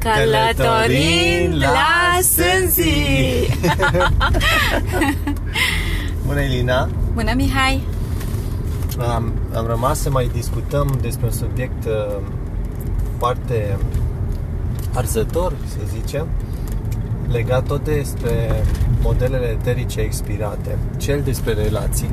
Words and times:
Călătorind 0.00 1.62
la 1.62 2.18
Sânzi! 2.22 3.56
Bună, 6.26 6.40
Elina! 6.40 6.88
Bună, 7.14 7.32
Mihai! 7.34 7.82
Am, 8.98 9.32
am 9.54 9.66
rămas 9.66 10.00
să 10.00 10.10
mai 10.10 10.30
discutăm 10.32 10.98
despre 11.00 11.26
un 11.26 11.32
subiect 11.32 11.84
uh, 11.84 12.16
foarte 13.18 13.78
arzător, 14.94 15.52
să 15.66 15.78
zicem, 16.00 16.26
legat 17.30 17.66
tot 17.66 17.84
despre 17.84 18.64
modelele 19.02 19.46
eterice 19.46 20.00
expirate, 20.00 20.78
cel 20.96 21.20
despre 21.22 21.52
relații. 21.52 22.10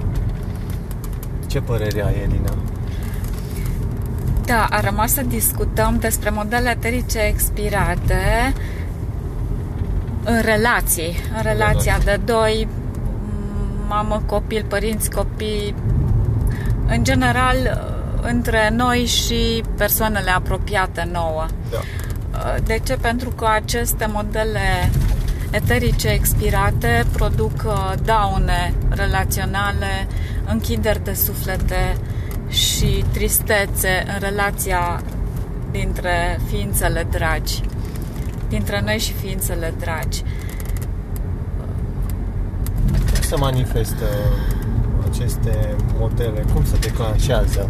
Ce 1.48 1.60
părere 1.60 2.06
ai, 2.06 2.14
Elina? 2.14 2.54
Da, 4.48 4.68
a 4.70 4.80
rămas 4.80 5.14
să 5.14 5.22
discutăm 5.22 5.98
despre 6.00 6.30
modele 6.30 6.70
eterice 6.70 7.20
expirate 7.20 8.54
în 10.24 10.42
relații, 10.42 11.18
în 11.36 11.42
relația 11.42 11.98
de 12.04 12.20
doi, 12.26 12.68
mamă, 13.88 14.22
copil, 14.26 14.66
părinți, 14.68 15.10
copii, 15.10 15.76
în 16.88 17.04
general 17.04 17.86
între 18.22 18.70
noi 18.74 19.06
și 19.06 19.64
persoanele 19.78 20.30
apropiate 20.32 21.10
nouă. 21.12 21.46
Da. 21.72 21.78
De 22.64 22.80
ce? 22.84 22.98
Pentru 23.02 23.30
că 23.30 23.48
aceste 23.56 24.10
modele 24.14 24.92
eterice 25.52 26.08
expirate 26.08 27.06
produc 27.12 27.64
uh, 27.66 27.94
daune 28.04 28.74
relaționale, 28.90 30.08
închideri 30.46 31.04
de 31.04 31.14
suflete, 31.14 31.98
și 32.50 33.06
tristețe 33.12 34.06
în 34.08 34.20
relația 34.20 35.02
dintre 35.72 36.40
ființele 36.50 37.08
dragi, 37.10 37.62
dintre 38.50 38.82
noi 38.86 38.98
și 38.98 39.14
ființele 39.14 39.74
dragi. 39.80 40.24
Cum 43.14 43.22
se 43.22 43.36
manifestă 43.36 44.06
aceste 45.10 45.76
modele? 46.00 46.46
Cum 46.54 46.66
se 46.66 46.78
declanșează? 46.80 47.70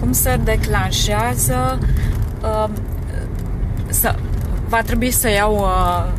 Cum 0.00 0.12
se 0.12 0.40
declanșează? 0.44 1.78
Uh, 2.42 2.68
să, 3.88 4.14
va 4.68 4.82
trebui 4.82 5.10
să 5.10 5.30
iau 5.30 5.54
uh, 5.54 6.12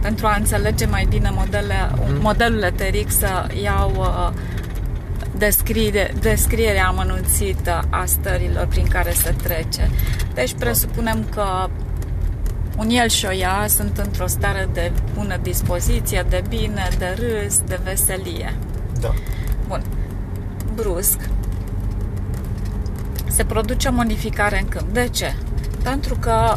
pentru 0.00 0.26
a 0.26 0.34
înțelege 0.38 0.86
mai 0.86 1.06
bine 1.08 1.30
modele, 1.34 1.74
mm. 1.94 2.20
modelul 2.20 2.62
eteric 2.62 3.10
să 3.10 3.46
iau 3.62 3.92
uh, 3.98 4.30
descrie, 5.38 6.14
descrierea 6.20 6.86
amănunțită 6.86 7.84
a 7.90 8.04
stărilor 8.04 8.66
prin 8.66 8.86
care 8.86 9.12
se 9.12 9.34
trece. 9.42 9.90
Deci 10.34 10.54
presupunem 10.54 11.26
că 11.34 11.68
un 12.78 12.88
el 12.90 13.08
și 13.08 13.26
o 13.26 13.32
ea 13.32 13.66
sunt 13.68 13.98
într-o 13.98 14.26
stare 14.26 14.68
de 14.72 14.92
bună 15.14 15.36
dispoziție, 15.42 16.26
de 16.28 16.42
bine, 16.48 16.88
de 16.98 17.16
râs, 17.18 17.60
de 17.66 17.80
veselie. 17.84 18.54
Da. 19.00 19.14
Bun. 19.68 19.82
Brusc 20.74 21.18
se 23.38 23.44
produce 23.44 23.88
o 23.88 23.92
modificare 23.92 24.58
în 24.60 24.68
câmp. 24.68 24.92
De 24.92 25.08
ce? 25.08 25.34
Pentru 25.82 26.16
că 26.20 26.56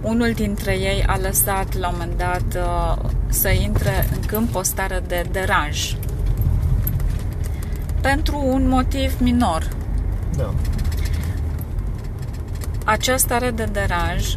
unul 0.00 0.32
dintre 0.32 0.72
ei 0.72 1.04
a 1.06 1.18
lăsat 1.18 1.78
la 1.78 1.88
un 1.88 1.94
moment 1.98 2.18
dat 2.18 2.62
uh, 2.64 3.10
să 3.28 3.48
intre 3.48 4.08
în 4.14 4.20
câmp 4.26 4.54
o 4.54 4.62
stare 4.62 5.02
de 5.06 5.26
deranj 5.30 5.96
pentru 8.00 8.42
un 8.44 8.68
motiv 8.68 9.14
minor. 9.20 9.68
Da. 10.36 10.54
Această 12.84 13.26
stare 13.26 13.50
de 13.50 13.64
deranj 13.72 14.34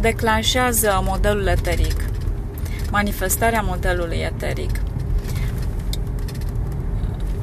declanșează 0.00 1.02
modelul 1.04 1.46
eteric, 1.46 2.04
manifestarea 2.90 3.60
modelului 3.60 4.16
eteric. 4.16 4.80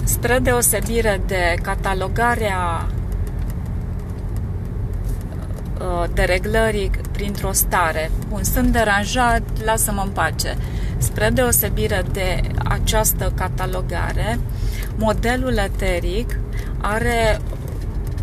Spre 0.03 0.39
deosebire 0.39 1.21
de 1.25 1.55
catalogarea 1.61 2.87
uh, 5.79 6.09
de 6.13 6.21
reglării 6.21 6.91
printr-o 7.11 7.51
stare. 7.51 8.11
Bun, 8.29 8.43
sunt 8.43 8.67
deranjat, 8.67 9.41
lasă-mă 9.63 10.01
în 10.05 10.09
pace. 10.09 10.57
Spre 10.97 11.29
deosebire 11.29 12.03
de 12.11 12.41
această 12.63 13.31
catalogare, 13.35 14.39
modelul 14.97 15.57
eteric 15.57 16.39
are 16.77 17.39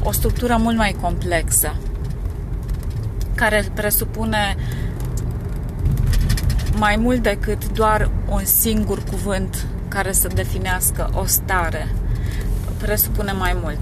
o 0.02 0.12
structură 0.12 0.56
mult 0.56 0.76
mai 0.76 0.96
complexă, 1.00 1.76
care 3.34 3.64
presupune 3.74 4.56
mai 6.78 6.96
mult 6.96 7.22
decât 7.22 7.72
doar 7.72 8.10
un 8.28 8.44
singur 8.44 9.02
cuvânt 9.02 9.66
care 9.88 10.12
să 10.12 10.28
definească 10.34 11.10
o 11.14 11.24
stare. 11.24 11.88
Presupune 12.78 13.32
mai 13.32 13.56
mult. 13.62 13.78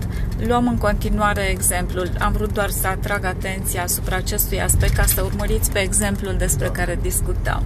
Luăm 0.46 0.68
în 0.68 0.78
continuare 0.78 1.40
exemplul. 1.50 2.10
Am 2.18 2.32
vrut 2.32 2.52
doar 2.52 2.70
să 2.70 2.86
atrag 2.86 3.24
atenția 3.24 3.82
asupra 3.82 4.16
acestui 4.16 4.62
aspect 4.62 4.94
ca 4.94 5.04
să 5.04 5.22
urmăriți 5.22 5.70
pe 5.70 5.78
exemplul 5.78 6.34
despre 6.38 6.68
care 6.68 6.98
discutăm. 7.02 7.62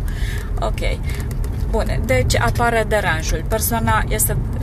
Ok. 0.60 0.80
Bune, 1.70 2.00
deci 2.04 2.36
apare 2.36 2.84
deranjul. 2.88 3.44
Persoana 3.48 4.04
este 4.08 4.32
uh, 4.32 4.55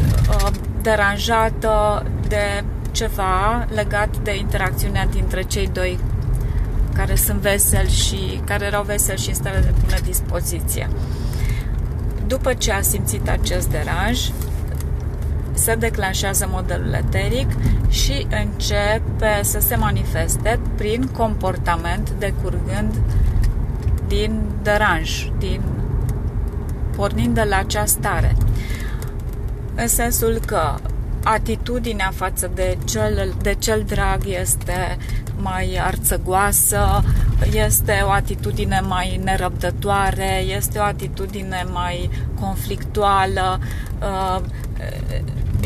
deranjată 0.82 2.06
de 2.28 2.64
ceva 2.92 3.68
legat 3.74 4.18
de 4.18 4.38
interacțiunea 4.38 5.06
dintre 5.06 5.42
cei 5.42 5.70
doi 5.74 6.00
care 6.94 7.16
sunt 7.16 7.40
veseli 7.40 7.90
și 7.90 8.42
care 8.46 8.66
erau 8.66 8.84
veseli 8.84 9.20
și 9.20 9.30
în 9.30 9.36
stare 9.36 9.60
de 9.60 9.74
bună 9.82 9.98
dispoziție. 10.06 10.90
După 12.28 12.54
ce 12.54 12.72
a 12.72 12.82
simțit 12.82 13.30
acest 13.30 13.70
deranj, 13.70 14.20
se 15.54 15.76
declanșează 15.76 16.48
modelul 16.52 16.94
eteric 16.94 17.48
și 17.90 18.28
începe 18.30 19.40
să 19.42 19.60
se 19.60 19.76
manifeste 19.76 20.60
prin 20.76 21.08
comportament 21.08 22.10
decurgând 22.10 23.00
din 24.08 24.42
deranj, 24.62 25.32
din 25.38 25.62
pornind 26.96 27.36
de 27.36 27.44
la 27.50 27.58
acea 27.58 27.86
stare. 27.86 28.36
În 29.84 29.90
sensul 29.90 30.40
că 30.46 30.76
atitudinea 31.24 32.12
față 32.16 32.52
de 32.54 32.78
cel, 32.86 33.34
de 33.42 33.56
cel 33.60 33.84
drag 33.88 34.22
este 34.26 34.98
mai 35.38 35.80
arțăgoasă, 35.82 37.04
este 37.54 38.02
o 38.06 38.10
atitudine 38.10 38.82
mai 38.88 39.20
nerăbdătoare, 39.24 40.44
este 40.58 40.80
o 40.80 40.82
atitudine 40.82 41.66
mai 41.72 42.10
conflictuală, 42.40 43.60
uh, 44.02 44.42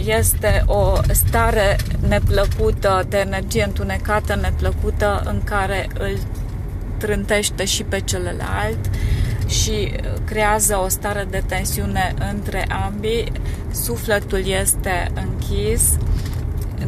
este 0.06 0.63
o 0.66 0.94
stare 1.11 1.75
neplăcută, 2.07 3.06
de 3.09 3.17
energie 3.17 3.63
întunecată, 3.63 4.35
neplăcută, 4.35 5.22
în 5.25 5.41
care 5.44 5.88
îl 6.00 6.17
trântește 6.97 7.66
și 7.66 7.83
pe 7.83 8.00
celălalt 8.00 8.79
și 9.47 9.91
creează 10.25 10.77
o 10.77 10.88
stare 10.88 11.27
de 11.29 11.44
tensiune 11.47 12.13
între 12.31 12.67
ambii. 12.85 13.31
Sufletul 13.83 14.45
este 14.45 15.11
închis, 15.13 15.97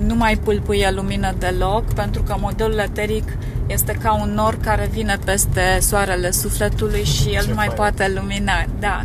nu 0.05 0.15
mai 0.15 0.37
pulpuie 0.37 0.91
lumină 0.91 1.33
deloc, 1.37 1.93
pentru 1.93 2.21
că 2.21 2.35
modelul 2.39 2.77
eteric 2.77 3.37
este 3.67 3.91
ca 3.91 4.13
un 4.13 4.33
nor 4.33 4.57
care 4.57 4.89
vine 4.91 5.17
peste 5.25 5.77
soarele 5.81 6.31
sufletului 6.31 7.03
și 7.03 7.29
el 7.29 7.41
Ce 7.41 7.49
nu 7.49 7.55
mai 7.55 7.67
poate 7.67 8.11
lumina. 8.15 8.65
Da. 8.79 9.03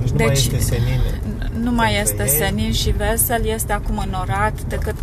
Deci 0.00 0.10
nu 0.10 0.16
deci, 0.16 0.26
mai 0.26 0.32
este 0.32 0.58
senin. 0.58 1.00
Nu 1.62 1.70
mai 1.70 2.00
este 2.00 2.22
ei. 2.22 2.28
senin 2.28 2.72
și 2.72 2.90
vesel, 2.90 3.44
este 3.46 3.72
acum 3.72 4.02
înorat 4.06 4.62
decât 4.62 4.94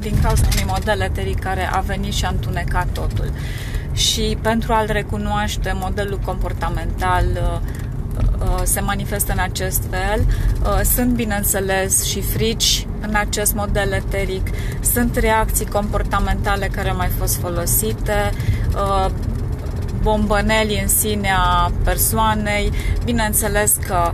din 0.00 0.20
cauza 0.22 0.48
unui 0.52 0.64
model 0.66 1.00
eteric 1.00 1.38
care 1.38 1.68
a 1.72 1.80
venit 1.80 2.12
și 2.12 2.24
a 2.24 2.28
întunecat 2.28 2.86
totul 2.92 3.32
și 3.92 4.38
pentru 4.42 4.72
a-l 4.72 4.86
recunoaște 4.90 5.72
modelul 5.74 6.18
comportamental 6.24 7.24
uh, 7.34 7.40
uh, 7.42 7.87
se 8.68 8.80
manifestă 8.80 9.32
în 9.32 9.38
acest 9.38 9.82
fel. 9.90 10.24
Uh, 10.62 10.80
sunt, 10.94 11.10
bineînțeles, 11.10 12.04
și 12.04 12.20
frici 12.20 12.86
în 13.00 13.14
acest 13.14 13.54
model 13.54 13.92
eteric, 13.92 14.46
sunt 14.92 15.16
reacții 15.16 15.66
comportamentale 15.66 16.66
care 16.66 16.88
au 16.88 16.96
mai 16.96 17.10
fost 17.18 17.36
folosite, 17.36 18.32
bombăneli 20.02 20.80
în 20.82 20.88
sine 20.88 21.30
a 21.36 21.72
persoanei, 21.84 22.72
bineînțeles 23.04 23.76
că 23.86 24.12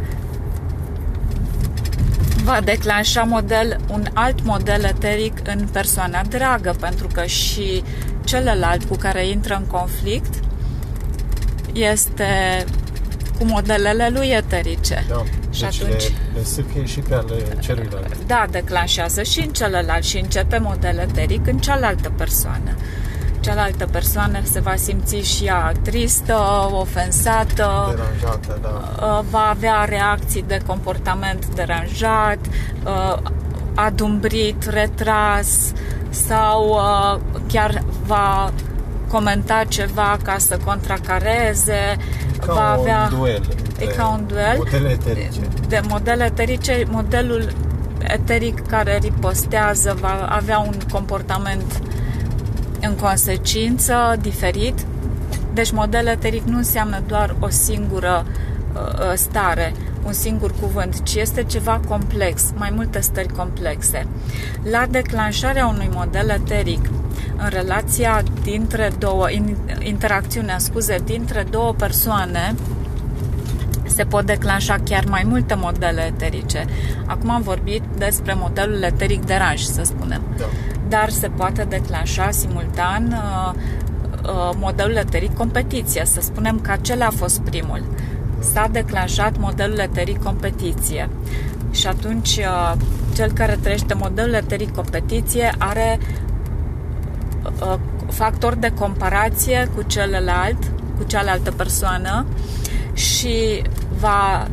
va 2.45 2.61
declanșa 2.61 3.23
model, 3.23 3.81
un 3.91 4.07
alt 4.13 4.45
model 4.45 4.85
eteric 4.85 5.39
în 5.45 5.69
persoana 5.73 6.23
dragă, 6.29 6.75
pentru 6.81 7.07
că 7.13 7.25
și 7.25 7.83
celălalt 8.25 8.85
cu 8.85 8.97
care 8.97 9.27
intră 9.27 9.55
în 9.55 9.67
conflict 9.67 10.35
este 11.73 12.65
cu 13.39 13.45
modelele 13.45 14.09
lui 14.13 14.29
eterice. 14.29 15.05
Da. 15.09 15.23
Și 15.51 15.61
deci 15.61 15.81
atunci, 15.81 16.03
le, 16.03 16.15
le 16.35 16.45
sâfie 16.45 16.85
și 16.85 17.01
pe 17.01 17.15
ale 17.15 17.35
celuilalt. 17.61 18.27
da, 18.27 18.47
declanșează 18.51 19.23
și 19.23 19.41
în 19.41 19.49
celălalt 19.53 20.05
și 20.05 20.19
începe 20.19 20.59
model 20.59 20.99
eteric 20.99 21.47
în 21.47 21.59
cealaltă 21.59 22.13
persoană. 22.17 22.77
Cealaltă 23.41 23.87
persoană 23.87 24.39
se 24.43 24.61
va 24.61 24.75
simți 24.77 25.17
și 25.17 25.45
ea 25.45 25.73
tristă, 25.83 26.37
ofensată, 26.71 27.95
Deranjată, 27.97 28.59
da. 28.63 29.07
uh, 29.07 29.25
va 29.31 29.49
avea 29.51 29.85
reacții 29.85 30.45
de 30.47 30.61
comportament 30.67 31.47
deranjat, 31.47 32.39
uh, 32.85 33.17
adumbrit, 33.75 34.65
retras 34.65 35.73
sau 36.11 36.69
uh, 36.69 37.21
chiar 37.53 37.83
va 38.07 38.53
comenta 39.09 39.65
ceva 39.69 40.19
ca 40.23 40.39
să 40.39 40.59
contracareze, 40.65 41.97
Ca 42.47 42.53
va 42.53 42.75
un 42.75 42.81
avea 42.81 43.09
duel. 43.09 43.43
E 43.79 43.85
între 43.85 43.97
ca 43.97 44.09
un 44.09 44.25
duel 44.27 44.57
Modele 44.57 44.91
eterice. 44.91 45.41
de 45.69 45.81
modele 45.89 46.25
eterice, 46.25 46.85
modelul 46.91 47.53
eteric 48.07 48.67
care 48.67 48.99
ripostează 49.03 49.97
va 50.01 50.27
avea 50.29 50.59
un 50.59 50.75
comportament 50.93 51.83
în 52.81 52.95
consecință 52.95 53.95
diferit. 54.21 54.87
Deci 55.53 55.73
model 55.73 56.07
eteric 56.07 56.43
nu 56.45 56.57
înseamnă 56.57 57.03
doar 57.07 57.37
o 57.41 57.49
singură 57.49 58.27
uh, 58.73 59.13
stare, 59.15 59.73
un 60.07 60.13
singur 60.13 60.55
cuvânt, 60.61 61.03
ci 61.03 61.15
este 61.15 61.43
ceva 61.43 61.81
complex, 61.89 62.45
mai 62.57 62.73
multe 62.75 63.01
stări 63.01 63.29
complexe. 63.29 64.07
La 64.71 64.87
declanșarea 64.91 65.67
unui 65.67 65.91
model 65.93 66.29
eteric, 66.29 66.91
în 67.37 67.49
relația 67.49 68.23
dintre 68.43 68.91
două, 68.99 69.31
in, 69.31 69.57
interacțiunea, 69.79 70.59
scuze, 70.59 70.99
dintre 71.05 71.47
două 71.51 71.73
persoane, 71.73 72.55
se 73.85 74.05
pot 74.05 74.27
declanșa 74.27 74.77
chiar 74.85 75.05
mai 75.09 75.23
multe 75.27 75.55
modele 75.55 76.07
eterice. 76.07 76.65
Acum 77.07 77.31
am 77.31 77.43
vorbit 77.43 77.83
despre 77.99 78.35
modelul 78.35 78.83
eteric 78.83 79.25
de 79.25 79.35
ranj, 79.35 79.61
să 79.61 79.83
spunem. 79.85 80.23
Da. 80.37 80.45
Dar 80.89 81.09
se 81.09 81.29
poate 81.29 81.67
declanșa 81.69 82.31
simultan 82.31 83.13
uh, 83.13 83.55
uh, 84.23 84.51
modelul 84.57 84.97
eteric 84.97 85.35
competiție. 85.35 86.05
Să 86.05 86.21
spunem 86.21 86.61
că 86.61 86.71
acela 86.71 87.07
a 87.07 87.11
fost 87.11 87.41
primul. 87.41 87.83
S-a 88.53 88.69
declanșat 88.73 89.39
modelul 89.39 89.79
eteric 89.79 90.23
competiție. 90.23 91.09
Și 91.71 91.87
atunci 91.87 92.37
uh, 92.37 92.73
cel 93.15 93.33
care 93.33 93.59
trăiește 93.63 93.95
modelul 93.95 94.35
eteric 94.35 94.75
competiție 94.75 95.55
are 95.59 95.99
uh, 96.01 96.24
factor 98.11 98.55
de 98.55 98.73
comparație 98.79 99.71
cu 99.75 99.83
celălalt, 99.83 100.59
cu 100.97 101.05
cealaltă 101.07 101.51
persoană 101.51 102.27
și 102.93 103.63
va 103.99 104.47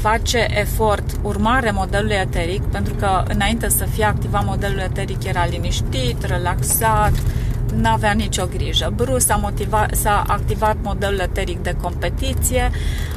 face 0.00 0.46
efort 0.48 1.04
urmare 1.22 1.70
modelului 1.70 2.14
eteric, 2.14 2.62
pentru 2.62 2.94
că 2.94 3.22
înainte 3.28 3.68
să 3.68 3.84
fie 3.84 4.04
activat 4.04 4.44
modelul 4.44 4.78
eteric 4.78 5.24
era 5.24 5.46
liniștit, 5.46 6.24
relaxat, 6.24 7.12
nu 7.74 7.88
avea 7.88 8.12
nicio 8.12 8.46
grijă. 8.46 8.92
Bruce 8.94 9.18
s-a, 9.18 9.36
motivat, 9.36 9.94
s-a 9.94 10.24
activat 10.26 10.76
modelul 10.82 11.18
eteric 11.18 11.62
de 11.62 11.76
competiție, 11.82 12.70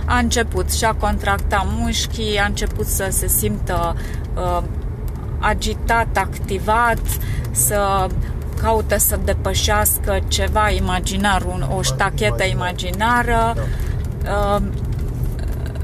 a 0.06 0.18
început 0.18 0.72
și 0.72 0.86
a 0.86 0.94
contracta 0.94 1.68
mușchii, 1.78 2.38
a 2.38 2.46
început 2.46 2.86
să 2.86 3.08
se 3.10 3.28
simtă 3.28 3.96
uh, 4.36 4.64
agitat, 5.40 6.18
activat, 6.18 7.00
să 7.52 8.08
caute 8.62 8.98
să 8.98 9.20
depășească 9.26 10.20
ceva 10.28 10.70
imaginar, 10.70 11.42
un, 11.42 11.66
o 11.78 11.82
ștachetă 11.82 12.44
imaginară, 12.44 13.54
Da. 14.24 14.56
uh, 14.56 14.62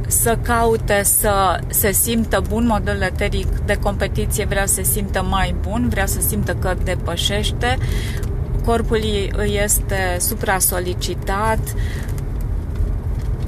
să 0.08 0.38
caute 0.42 1.04
să 1.04 1.60
se 1.68 1.92
simtă 1.92 2.42
bun 2.50 2.66
modelul 2.66 3.02
eteric 3.02 3.48
de 3.66 3.76
competiție, 3.76 4.46
vrea 4.46 4.66
să 4.66 4.74
se 4.74 4.84
simtă 4.84 5.26
mai 5.30 5.56
bun, 5.62 5.88
vrea 5.90 6.06
să 6.06 6.20
simtă 6.28 6.54
că 6.54 6.74
depășește, 6.84 7.78
corpul 8.66 9.02
îi 9.38 9.60
este 9.64 10.18
supra-solicitat, 10.20 11.60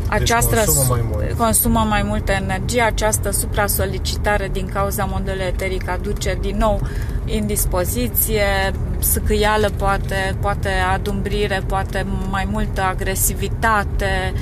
această 0.07 0.55
Deci 0.55 0.65
consumă 0.65 0.95
mai 0.95 1.05
mult. 1.11 1.37
consumă 1.37 1.85
mai 1.89 2.03
multă 2.03 2.31
energie, 2.31 2.81
această 2.81 3.31
supra-solicitare 3.31 4.49
din 4.51 4.69
cauza 4.73 5.05
modelului 5.05 5.45
eteric 5.45 5.89
aduce 5.89 6.37
din 6.41 6.57
nou 6.57 6.81
indispoziție, 7.27 8.73
sâcâială 8.99 9.69
poate, 9.69 10.35
poate 10.39 10.69
adumbrire, 10.93 11.63
poate 11.67 12.05
mai 12.29 12.47
multă 12.51 12.81
agresivitate. 12.81 14.33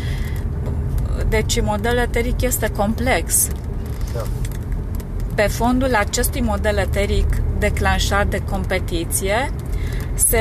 Deci 1.30 1.62
modelul 1.62 2.00
eteric 2.00 2.42
este 2.42 2.70
complex. 2.70 3.48
Da. 4.14 4.22
Pe 5.36 5.42
fondul 5.42 5.96
acestui 5.96 6.42
model 6.42 6.78
eteric 6.78 7.28
declanșat 7.60 8.28
de 8.28 8.42
competiție 8.50 9.52
se 10.14 10.40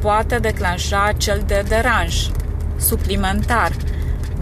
poate 0.00 0.38
declanșa 0.38 1.12
cel 1.16 1.42
de 1.46 1.64
deranj 1.68 2.30
suplimentar. 2.76 3.72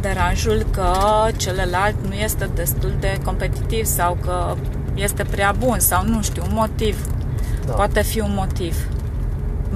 Deranjul 0.01 0.67
că 0.71 0.93
celălalt 1.37 1.95
nu 2.09 2.15
este 2.15 2.49
destul 2.55 2.95
de 3.01 3.19
competitiv 3.25 3.85
sau 3.85 4.19
că 4.25 4.57
este 4.95 5.25
prea 5.31 5.55
bun 5.59 5.79
sau 5.79 6.07
nu 6.07 6.23
știu, 6.23 6.43
un 6.49 6.55
motiv. 6.55 7.07
Da. 7.67 7.73
Poate 7.73 8.03
fi 8.03 8.21
un 8.21 8.33
motiv 8.35 8.89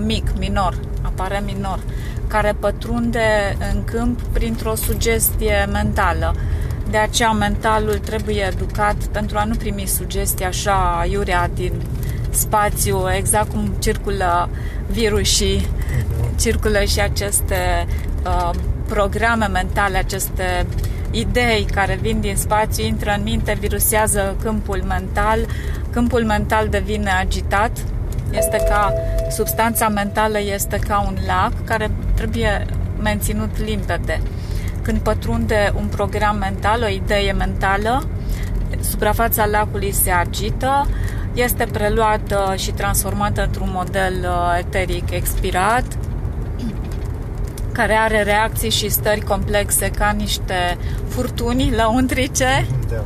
mic, 0.04 0.38
minor, 0.38 0.78
apare 1.02 1.42
minor, 1.44 1.78
care 2.26 2.56
pătrunde 2.60 3.56
în 3.72 3.84
câmp 3.84 4.20
printr-o 4.22 4.74
sugestie 4.74 5.68
mentală. 5.72 6.34
De 6.90 6.96
aceea 6.96 7.30
mentalul 7.30 7.98
trebuie 7.98 8.42
educat 8.42 8.94
pentru 8.94 9.38
a 9.38 9.44
nu 9.44 9.54
primi 9.54 9.86
sugestii 9.86 10.44
așa 10.44 11.06
iurea 11.10 11.50
din 11.54 11.72
spațiu, 12.30 13.12
exact 13.16 13.50
cum 13.50 13.74
circulă 13.78 14.48
virusii, 14.86 15.68
circulă 16.36 16.84
și 16.84 17.00
aceste 17.00 17.86
uh, 18.24 18.50
programe 18.88 19.46
mentale, 19.46 19.98
aceste 19.98 20.66
idei 21.10 21.66
care 21.74 21.98
vin 22.00 22.20
din 22.20 22.36
spațiu, 22.36 22.84
intră 22.84 23.14
în 23.16 23.22
minte, 23.22 23.56
virusează 23.60 24.36
câmpul 24.42 24.82
mental, 24.86 25.38
câmpul 25.90 26.24
mental 26.24 26.68
devine 26.68 27.10
agitat, 27.10 27.70
este 28.30 28.64
ca 28.68 28.92
substanța 29.30 29.88
mentală 29.88 30.38
este 30.40 30.78
ca 30.88 31.04
un 31.06 31.16
lac 31.26 31.64
care 31.64 31.90
trebuie 32.14 32.66
menținut 33.02 33.58
limpede. 33.58 34.20
Când 34.82 34.98
pătrunde 34.98 35.72
un 35.76 35.86
program 35.86 36.36
mental, 36.36 36.82
o 36.82 36.88
idee 36.88 37.32
mentală, 37.32 38.08
suprafața 38.80 39.46
lacului 39.46 39.92
se 39.92 40.10
agită, 40.10 40.86
este 41.34 41.66
preluată 41.72 42.54
și 42.56 42.70
transformată 42.70 43.42
într-un 43.42 43.68
model 43.72 44.14
uh, 44.22 44.58
eteric 44.58 45.10
expirat, 45.10 45.84
care 47.78 47.94
are 47.94 48.22
reacții 48.22 48.70
și 48.70 48.88
stări 48.88 49.20
complexe 49.20 49.90
ca 49.90 50.10
niște 50.10 50.76
furtuni 51.08 51.70
lăuntrice, 51.74 52.66
Da. 52.90 53.04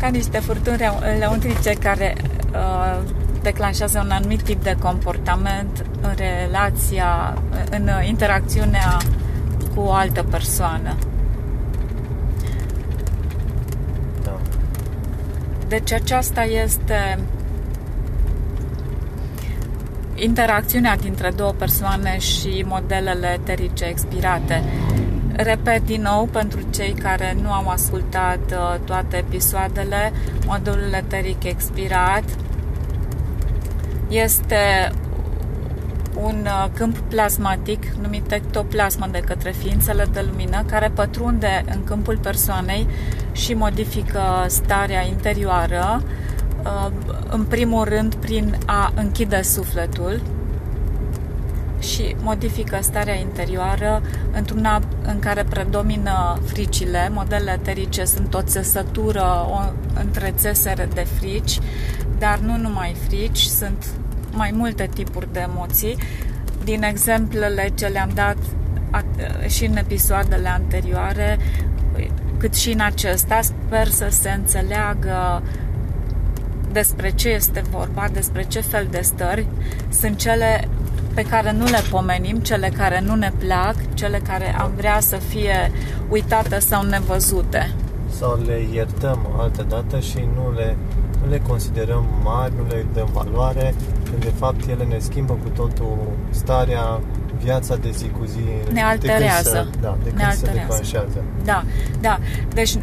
ca 0.00 0.06
niște 0.08 0.38
furtuni 0.38 0.76
reu- 0.76 0.98
lăuntrice 1.20 1.70
care 1.70 2.14
uh, 2.52 2.98
declanșează 3.42 4.02
un 4.04 4.10
anumit 4.10 4.42
tip 4.42 4.62
de 4.62 4.76
comportament 4.82 5.84
în 6.00 6.14
relația, 6.16 7.42
în 7.70 7.90
interacțiunea 8.02 8.96
cu 9.74 9.80
o 9.80 9.92
altă 9.92 10.22
persoană. 10.22 10.96
Da. 14.22 14.36
Deci 15.68 15.92
aceasta 15.92 16.44
este 16.44 17.18
interacțiunea 20.16 20.96
dintre 20.96 21.32
două 21.36 21.52
persoane 21.52 22.18
și 22.18 22.64
modelele 22.66 23.38
eterice 23.40 23.84
expirate. 23.84 24.62
Repet 25.32 25.86
din 25.86 26.02
nou 26.02 26.24
pentru 26.24 26.60
cei 26.70 26.92
care 26.92 27.36
nu 27.42 27.52
au 27.52 27.68
ascultat 27.68 28.38
uh, 28.50 28.80
toate 28.84 29.16
episoadele, 29.16 30.12
modelul 30.46 30.92
eteric 30.92 31.44
expirat 31.44 32.24
este 34.08 34.92
un 36.14 36.44
uh, 36.44 36.66
câmp 36.74 36.98
plasmatic 36.98 37.86
numit 38.02 38.32
ectoplasmă 38.32 39.08
de 39.10 39.18
către 39.26 39.50
ființele 39.50 40.06
de 40.12 40.26
lumină 40.30 40.64
care 40.66 40.90
pătrunde 40.94 41.64
în 41.74 41.84
câmpul 41.84 42.18
persoanei 42.18 42.86
și 43.32 43.54
modifică 43.54 44.44
starea 44.48 45.02
interioară 45.06 46.02
uh, 46.02 46.34
în 47.28 47.44
primul 47.44 47.84
rând 47.84 48.14
prin 48.14 48.56
a 48.66 48.92
închide 48.94 49.42
sufletul 49.42 50.20
și 51.78 52.16
modifică 52.20 52.78
starea 52.80 53.14
interioară 53.14 54.02
într-una 54.32 54.80
în 55.02 55.18
care 55.18 55.44
predomină 55.48 56.38
fricile. 56.44 57.10
Modelele 57.12 57.52
eterice 57.52 58.04
sunt 58.04 58.34
o 58.34 58.42
țesătură, 58.42 59.46
o 59.50 59.58
întrețesere 60.00 60.88
de 60.94 61.06
frici, 61.18 61.58
dar 62.18 62.38
nu 62.38 62.56
numai 62.56 62.96
frici, 63.08 63.38
sunt 63.38 63.86
mai 64.30 64.50
multe 64.54 64.88
tipuri 64.94 65.32
de 65.32 65.40
emoții. 65.40 65.96
Din 66.64 66.82
exemplele 66.82 67.72
ce 67.74 67.86
le-am 67.86 68.10
dat 68.14 68.36
și 69.46 69.64
în 69.64 69.76
episoadele 69.76 70.48
anterioare, 70.48 71.38
cât 72.38 72.54
și 72.54 72.72
în 72.72 72.80
acesta 72.80 73.40
sper 73.40 73.88
să 73.88 74.06
se 74.10 74.30
înțeleagă 74.30 75.42
despre 76.76 77.10
ce 77.10 77.28
este 77.28 77.62
vorba, 77.70 78.04
despre 78.12 78.44
ce 78.48 78.60
fel 78.60 78.86
de 78.90 79.00
stări 79.02 79.46
sunt 80.00 80.16
cele 80.16 80.68
pe 81.14 81.22
care 81.22 81.52
nu 81.52 81.64
le 81.64 81.80
pomenim, 81.90 82.36
cele 82.36 82.68
care 82.68 83.00
nu 83.00 83.14
ne 83.14 83.32
plac, 83.38 83.74
cele 83.94 84.18
care 84.18 84.54
am 84.58 84.72
vrea 84.76 85.00
să 85.00 85.16
fie 85.16 85.72
uitate 86.08 86.58
sau 86.58 86.82
nevăzute. 86.82 87.70
Sau 88.18 88.40
le 88.46 88.60
iertăm 88.72 89.18
altă 89.38 89.62
dată 89.68 89.98
și 89.98 90.28
nu 90.34 90.52
le, 90.52 90.76
nu 91.22 91.30
le 91.30 91.40
considerăm 91.48 92.04
mari, 92.22 92.52
nu 92.56 92.66
le 92.68 92.86
dăm 92.92 93.08
valoare, 93.12 93.74
când 94.10 94.24
de 94.24 94.32
fapt 94.38 94.68
ele 94.68 94.84
ne 94.84 94.98
schimbă 94.98 95.32
cu 95.32 95.48
totul 95.48 95.98
starea, 96.30 97.00
viața 97.42 97.76
de 97.76 97.90
zi 97.90 98.08
cu 98.08 98.24
zi. 98.24 98.72
Ne 98.72 98.82
alterează. 98.82 99.50
De 99.50 99.58
când 99.58 99.74
se, 99.74 99.80
da, 99.80 99.96
de 100.02 100.08
când 100.08 100.20
ne 100.20 100.30
se 100.30 100.46
alterează. 100.46 100.58
declanșează. 100.60 101.24
Da, 101.44 101.64
da. 102.00 102.18
Deci 102.54 102.74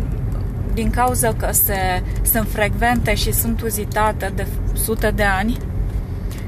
din 0.74 0.90
cauza 0.90 1.34
că 1.34 1.52
se, 1.52 2.04
sunt 2.32 2.48
frecvente 2.50 3.16
și 3.16 3.32
sunt 3.32 3.62
uzitate 3.62 4.32
de 4.36 4.48
sute 4.74 5.12
de 5.12 5.24
ani 5.24 5.58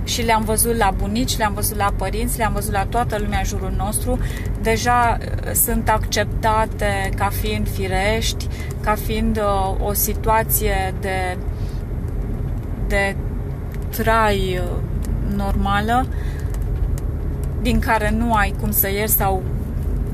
și 0.04 0.22
le-am 0.22 0.44
văzut 0.44 0.76
la 0.76 0.94
bunici, 0.98 1.38
le-am 1.38 1.54
văzut 1.54 1.78
la 1.78 1.94
părinți, 1.98 2.38
le-am 2.38 2.54
văzut 2.54 2.72
la 2.72 2.86
toată 2.86 3.18
lumea 3.20 3.38
în 3.38 3.46
jurul 3.46 3.74
nostru, 3.78 4.20
deja 4.62 5.18
uh, 5.20 5.52
sunt 5.54 5.90
acceptate 5.90 7.10
ca 7.16 7.30
fiind 7.42 7.70
firești, 7.70 8.48
ca 8.82 8.96
fiind 8.96 9.38
uh, 9.38 9.88
o 9.88 9.94
situație 9.94 10.94
de, 11.02 11.38
de 12.88 13.16
trai 13.90 14.60
uh, 14.62 15.36
normală, 15.36 16.06
din 17.62 17.80
care 17.80 18.10
nu 18.10 18.34
ai 18.34 18.54
cum 18.60 18.72
să 18.72 18.90
ieși 18.90 19.08
sau 19.08 19.44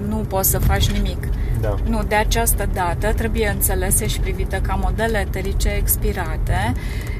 nu 0.07 0.15
poți 0.15 0.49
să 0.49 0.59
faci 0.59 0.91
nimic. 0.91 1.30
Da. 1.61 1.75
Nu, 1.83 2.03
de 2.03 2.15
această 2.15 2.69
dată 2.73 3.13
trebuie 3.13 3.47
înțelese 3.47 4.07
și 4.07 4.19
privite 4.19 4.61
ca 4.67 4.79
modele 4.83 5.17
eterice 5.19 5.69
expirate. 5.69 6.73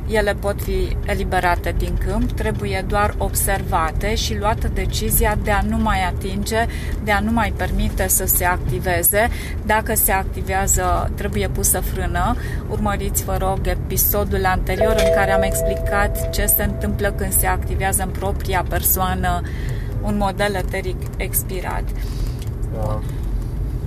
Ele 0.08 0.34
pot 0.34 0.62
fi 0.62 0.98
eliberate 1.06 1.76
din 1.78 1.98
câmp, 2.06 2.32
trebuie 2.32 2.86
doar 2.88 3.14
observate 3.18 4.16
și 4.16 4.38
luată 4.38 4.68
decizia 4.74 5.38
de 5.44 5.52
a 5.52 5.62
nu 5.62 5.78
mai 5.78 6.04
atinge, 6.04 6.66
de 7.04 7.12
a 7.12 7.20
nu 7.20 7.32
mai 7.32 7.54
permite 7.58 8.08
să 8.08 8.26
se 8.26 8.46
activeze. 8.46 9.30
Dacă 9.66 9.96
se 9.96 10.12
activează, 10.12 11.12
trebuie 11.16 11.48
pusă 11.48 11.80
frână. 11.80 12.36
Urmăriți, 12.70 13.24
vă 13.24 13.38
rog, 13.40 13.60
episodul 13.64 14.46
anterior 14.46 14.96
în 14.98 15.14
care 15.16 15.32
am 15.32 15.42
explicat 15.42 16.30
ce 16.30 16.46
se 16.46 16.64
întâmplă 16.64 17.12
când 17.12 17.34
se 17.34 17.48
activează 17.48 18.04
în 18.04 18.10
propria 18.10 18.66
persoană 18.70 19.42
un 20.02 20.18
model 20.18 20.56
eteric 20.56 20.98
expirat. 21.18 21.84
Da. 22.74 23.00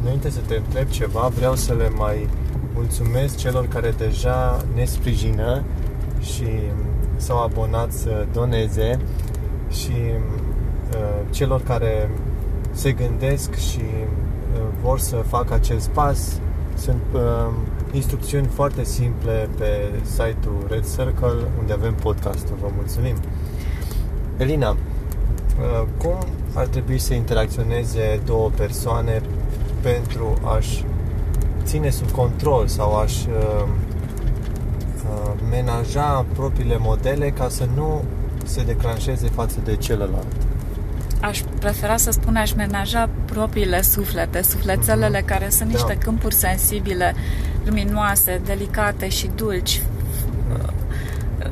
Înainte 0.05 0.31
să 0.31 0.41
te 0.47 0.55
întreb 0.55 0.89
ceva, 0.89 1.29
vreau 1.35 1.55
să 1.55 1.75
le 1.75 1.89
mai 1.89 2.29
mulțumesc 2.75 3.37
celor 3.37 3.69
care 3.69 3.95
deja 3.97 4.65
ne 4.75 4.85
sprijină 4.85 5.63
și 6.21 6.47
s-au 7.17 7.43
abonat 7.43 7.93
să 7.93 8.27
doneze 8.33 8.99
și 9.71 9.93
uh, 10.93 11.31
celor 11.31 11.63
care 11.63 12.11
se 12.71 12.93
gândesc 12.93 13.55
și 13.55 13.81
uh, 13.81 14.61
vor 14.83 14.99
să 14.99 15.17
facă 15.17 15.55
acest 15.55 15.89
pas. 15.89 16.41
Sunt 16.77 17.03
uh, 17.13 17.21
instrucțiuni 17.93 18.47
foarte 18.47 18.85
simple 18.85 19.49
pe 19.59 19.91
site-ul 20.03 20.67
Red 20.69 20.85
Circle 20.97 21.49
unde 21.59 21.73
avem 21.73 21.95
podcastul. 21.95 22.57
Vă 22.61 22.69
mulțumim! 22.77 23.17
Elina, 24.37 24.71
uh, 24.71 25.87
cum 25.99 26.19
ar 26.55 26.67
trebui 26.67 26.99
să 26.99 27.15
interacționeze 27.15 28.21
două 28.25 28.51
persoane 28.57 29.23
pentru 29.85 30.39
a-și 30.57 30.85
ține 31.65 31.91
sub 31.91 32.11
control 32.11 32.67
sau 32.67 32.97
a-și 32.97 33.27
uh, 33.29 33.65
uh, 33.65 35.31
menaja 35.51 36.25
propriile 36.35 36.77
modele 36.79 37.31
ca 37.31 37.49
să 37.49 37.65
nu 37.75 38.03
se 38.45 38.63
declanșeze 38.63 39.29
față 39.29 39.57
de 39.65 39.77
celălalt. 39.77 40.27
Aș 41.21 41.41
prefera 41.59 41.97
să 41.97 42.11
spun 42.11 42.37
aș 42.37 42.53
menaja 42.53 43.09
propriile 43.25 43.83
suflete, 43.83 44.43
sufletelele 44.43 45.19
Mhm. 45.19 45.27
care 45.27 45.49
sunt 45.51 45.69
niște 45.71 45.93
Da. 45.93 45.99
câmpuri 46.05 46.35
sensibile, 46.35 47.15
luminoase, 47.65 48.41
delicate 48.45 49.09
și 49.09 49.31
dulci. 49.35 49.83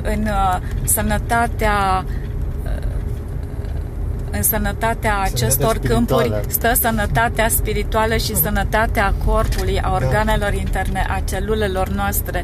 În 0.01 0.21
uh, 0.21 0.59
sănătatea 0.83 2.05
uh, 2.05 2.11
în 4.35 4.43
sănătatea 4.43 5.19
acestor 5.19 5.77
câmpuri 5.77 6.23
spirituală. 6.23 6.45
stă 6.47 6.73
sănătatea 6.81 7.47
spirituală 7.49 8.17
și 8.17 8.35
sănătatea 8.35 9.13
corpului, 9.25 9.79
a 9.79 9.93
organelor 9.93 10.53
interne, 10.53 11.05
a 11.09 11.19
celulelor 11.19 11.89
noastre. 11.89 12.43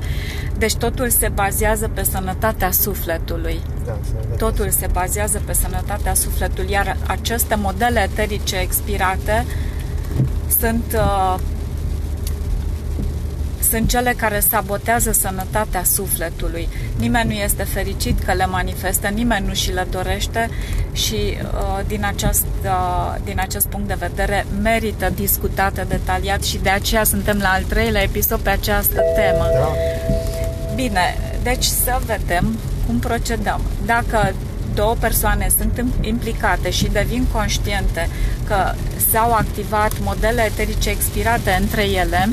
Deci 0.57 0.75
totul 0.75 1.09
se 1.09 1.29
bazează 1.33 1.89
pe 1.93 2.03
sănătatea 2.03 2.71
sufletului. 2.71 3.59
Da, 3.85 3.97
să 4.03 4.35
Totul 4.37 4.69
se 4.69 4.87
bazează 4.91 5.41
pe 5.45 5.53
sănătatea 5.53 6.13
sufletului, 6.13 6.71
iar 6.71 6.97
aceste 7.07 7.55
modele 7.55 8.01
eterice 8.11 8.57
expirate 8.59 9.45
sunt, 10.59 10.83
uh, 10.95 11.35
sunt 13.69 13.89
cele 13.89 14.13
care 14.17 14.39
sabotează 14.39 15.11
sănătatea 15.11 15.83
sufletului. 15.83 16.69
Nimeni 16.97 17.27
nu 17.27 17.35
este 17.35 17.63
fericit 17.63 18.19
că 18.19 18.33
le 18.33 18.45
manifestă, 18.45 19.07
nimeni 19.07 19.47
nu 19.47 19.53
și 19.53 19.71
le 19.71 19.87
dorește 19.89 20.49
și 20.91 21.15
uh, 21.15 21.79
din, 21.87 22.05
acest, 22.05 22.45
uh, 22.63 23.15
din 23.23 23.39
acest 23.39 23.67
punct 23.67 23.87
de 23.87 23.95
vedere 23.99 24.45
merită 24.61 25.11
discutate 25.15 25.85
detaliat 25.87 26.43
și 26.43 26.57
de 26.57 26.69
aceea 26.69 27.03
suntem 27.03 27.37
la 27.37 27.49
al 27.49 27.63
treilea 27.63 28.01
episod 28.01 28.39
pe 28.39 28.49
această 28.49 29.01
temă. 29.15 29.49
Da, 29.53 29.71
Bine, 30.75 31.17
deci 31.43 31.63
să 31.63 31.99
vedem 32.05 32.57
cum 32.85 32.99
procedăm. 32.99 33.61
Dacă 33.85 34.33
două 34.73 34.95
persoane 34.99 35.47
sunt 35.57 35.77
im- 35.79 36.01
implicate 36.01 36.69
și 36.69 36.85
devin 36.85 37.25
conștiente 37.31 38.09
că 38.47 38.73
s-au 39.11 39.33
activat 39.33 39.91
modele 40.01 40.45
eterice 40.45 40.89
expirate 40.89 41.57
între 41.59 41.83
ele, 41.83 42.29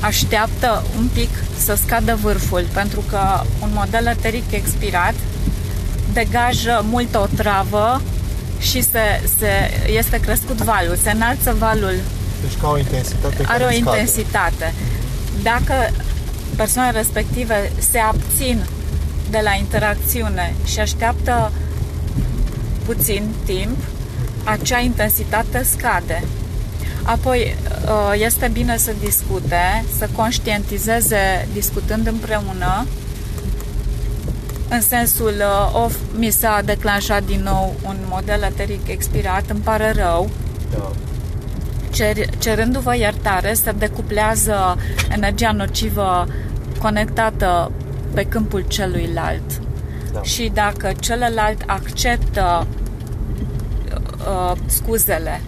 așteaptă 0.00 0.82
un 0.98 1.08
pic 1.12 1.30
să 1.64 1.78
scadă 1.84 2.18
vârful, 2.22 2.64
pentru 2.72 3.04
că 3.10 3.40
un 3.62 3.70
model 3.72 4.06
eteric 4.06 4.52
expirat 4.52 5.14
degajă 6.12 6.84
multă 6.88 7.18
otravă 7.18 8.02
și 8.58 8.82
se, 8.82 9.22
se, 9.38 9.48
este 9.96 10.20
crescut 10.20 10.56
valul, 10.56 10.96
se 11.02 11.10
înalță 11.10 11.56
valul 11.58 11.94
deci 12.40 12.60
ca 12.60 12.68
o 12.68 12.78
intensitate 12.78 13.34
are 13.34 13.44
care 13.44 13.64
o 13.64 13.66
scade. 13.66 13.76
intensitate. 13.76 14.74
Dacă 15.42 15.74
persoanele 16.56 16.98
respective 16.98 17.72
se 17.90 17.98
abțin 17.98 18.64
de 19.30 19.40
la 19.42 19.54
interacțiune 19.54 20.54
și 20.64 20.80
așteaptă 20.80 21.52
puțin 22.84 23.34
timp, 23.44 23.76
acea 24.44 24.78
intensitate 24.78 25.62
scade. 25.62 26.24
Apoi 27.10 27.54
uh, 27.84 28.20
este 28.24 28.48
bine 28.52 28.76
să 28.76 28.92
discute, 29.00 29.84
să 29.98 30.08
conștientizeze 30.16 31.48
discutând 31.52 32.06
împreună 32.06 32.86
în 34.68 34.80
sensul 34.80 35.34
uh, 35.38 35.82
of 35.84 35.96
mi 36.18 36.30
s-a 36.30 36.60
declanșat 36.64 37.24
din 37.24 37.40
nou 37.42 37.74
un 37.84 37.96
model 38.08 38.42
eteric 38.42 38.88
expirat, 38.88 39.50
îmi 39.50 39.60
pare 39.60 39.92
rău, 39.92 40.30
Da. 40.72 40.90
cer, 41.90 42.16
cerându-vă 42.38 42.96
iertare, 42.96 43.54
se 43.54 43.72
decuplează 43.78 44.76
energia 45.08 45.52
nocivă 45.52 46.26
conectată 46.78 47.72
pe 48.14 48.24
câmpul 48.24 48.64
celuilalt. 48.68 49.60
Da. 50.12 50.22
Și 50.22 50.50
dacă 50.54 50.92
celălalt 51.00 51.62
acceptă 51.66 52.66
uh, 54.18 54.52
scuzele, 54.66 55.40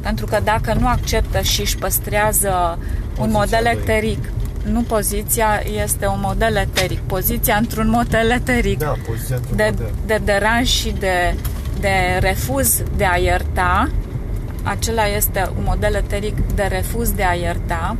pentru 0.00 0.26
că 0.26 0.40
dacă 0.44 0.74
nu 0.80 0.86
acceptă 0.88 1.40
și 1.40 1.60
își 1.60 1.76
păstrează 1.76 2.78
un 3.18 3.30
Poziția 3.30 3.38
model 3.38 3.60
lui. 3.62 3.70
eteric, 3.82 4.18
nu 4.64 4.80
poziția 4.82 5.62
este 5.82 6.06
un 6.06 6.18
model 6.22 6.56
eteric, 6.56 6.98
poziția 7.00 7.56
într-un 7.56 7.88
model 7.88 8.30
eteric 8.30 8.78
Da, 8.78 8.94
poziția 9.06 9.36
într-un 9.36 9.56
de, 9.56 9.68
model. 9.72 9.90
de 10.06 10.20
deranj 10.24 10.68
și 10.68 10.90
de, 10.98 11.34
de 11.80 12.18
refuz 12.20 12.82
de 12.96 13.04
a 13.04 13.16
ierta, 13.16 13.90
acela 14.62 15.06
este 15.06 15.50
un 15.56 15.62
model 15.66 15.94
eteric 15.94 16.34
de 16.54 16.62
refuz 16.62 17.10
de 17.10 17.24
a 17.24 17.32
ierta. 17.32 17.96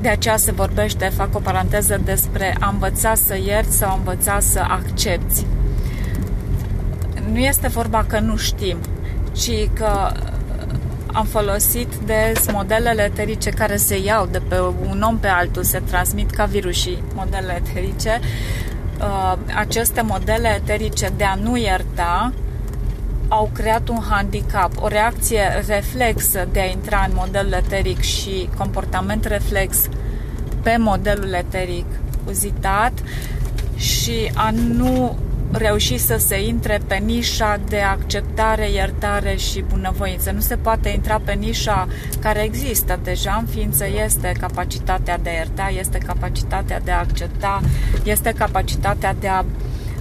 De 0.00 0.08
aceea 0.08 0.36
se 0.36 0.52
vorbește, 0.52 1.10
fac 1.16 1.34
o 1.34 1.38
paranteză, 1.38 2.00
despre 2.04 2.56
a 2.60 2.68
învăța 2.68 3.14
să 3.14 3.36
ierți 3.44 3.76
sau 3.76 3.90
a 3.90 3.94
învăța 3.94 4.40
să 4.40 4.60
accepti. 4.68 5.46
Nu 7.32 7.38
este 7.38 7.68
vorba 7.68 8.04
că 8.08 8.18
nu 8.18 8.36
știm, 8.36 8.76
ci 9.32 9.50
că 9.72 10.12
am 11.18 11.24
folosit 11.24 11.94
des 12.06 12.52
modelele 12.52 13.02
eterice 13.02 13.50
care 13.50 13.76
se 13.76 13.98
iau 13.98 14.26
de 14.26 14.40
pe 14.48 14.60
un 14.90 15.02
om 15.02 15.18
pe 15.18 15.26
altul, 15.26 15.62
se 15.62 15.78
transmit 15.78 16.30
ca 16.30 16.44
virusii 16.44 17.02
modele 17.14 17.62
eterice. 17.66 18.20
Uh, 19.00 19.34
aceste 19.54 20.00
modele 20.00 20.48
eterice 20.56 21.12
de 21.16 21.24
a 21.24 21.34
nu 21.34 21.56
ierta 21.56 22.32
au 23.28 23.50
creat 23.52 23.88
un 23.88 24.00
handicap, 24.08 24.72
o 24.80 24.88
reacție 24.88 25.64
reflexă 25.66 26.48
de 26.52 26.60
a 26.60 26.64
intra 26.64 27.04
în 27.08 27.12
modelul 27.14 27.52
eteric 27.52 28.00
și 28.00 28.48
comportament 28.58 29.24
reflex 29.24 29.88
pe 30.62 30.76
modelul 30.78 31.32
eteric 31.32 31.86
uzitat 32.28 32.92
și 33.76 34.30
a 34.34 34.50
nu 34.50 35.18
reuși 35.52 35.98
să 35.98 36.16
se 36.16 36.46
intre 36.46 36.80
pe 36.86 36.94
nișa 36.94 37.60
de 37.68 37.80
acceptare, 37.80 38.70
iertare 38.70 39.36
și 39.36 39.64
bunăvoință. 39.68 40.30
Nu 40.30 40.40
se 40.40 40.56
poate 40.56 40.88
intra 40.88 41.20
pe 41.24 41.32
nișa 41.32 41.88
care 42.20 42.42
există 42.42 43.00
deja 43.02 43.36
în 43.40 43.46
ființă, 43.46 43.84
este 44.04 44.32
capacitatea 44.40 45.18
de 45.18 45.30
a 45.30 45.32
ierta, 45.32 45.70
este 45.78 45.98
capacitatea 45.98 46.80
de 46.80 46.90
a 46.90 46.98
accepta, 46.98 47.60
este 48.04 48.32
capacitatea 48.32 49.14
de 49.20 49.28
a 49.28 49.44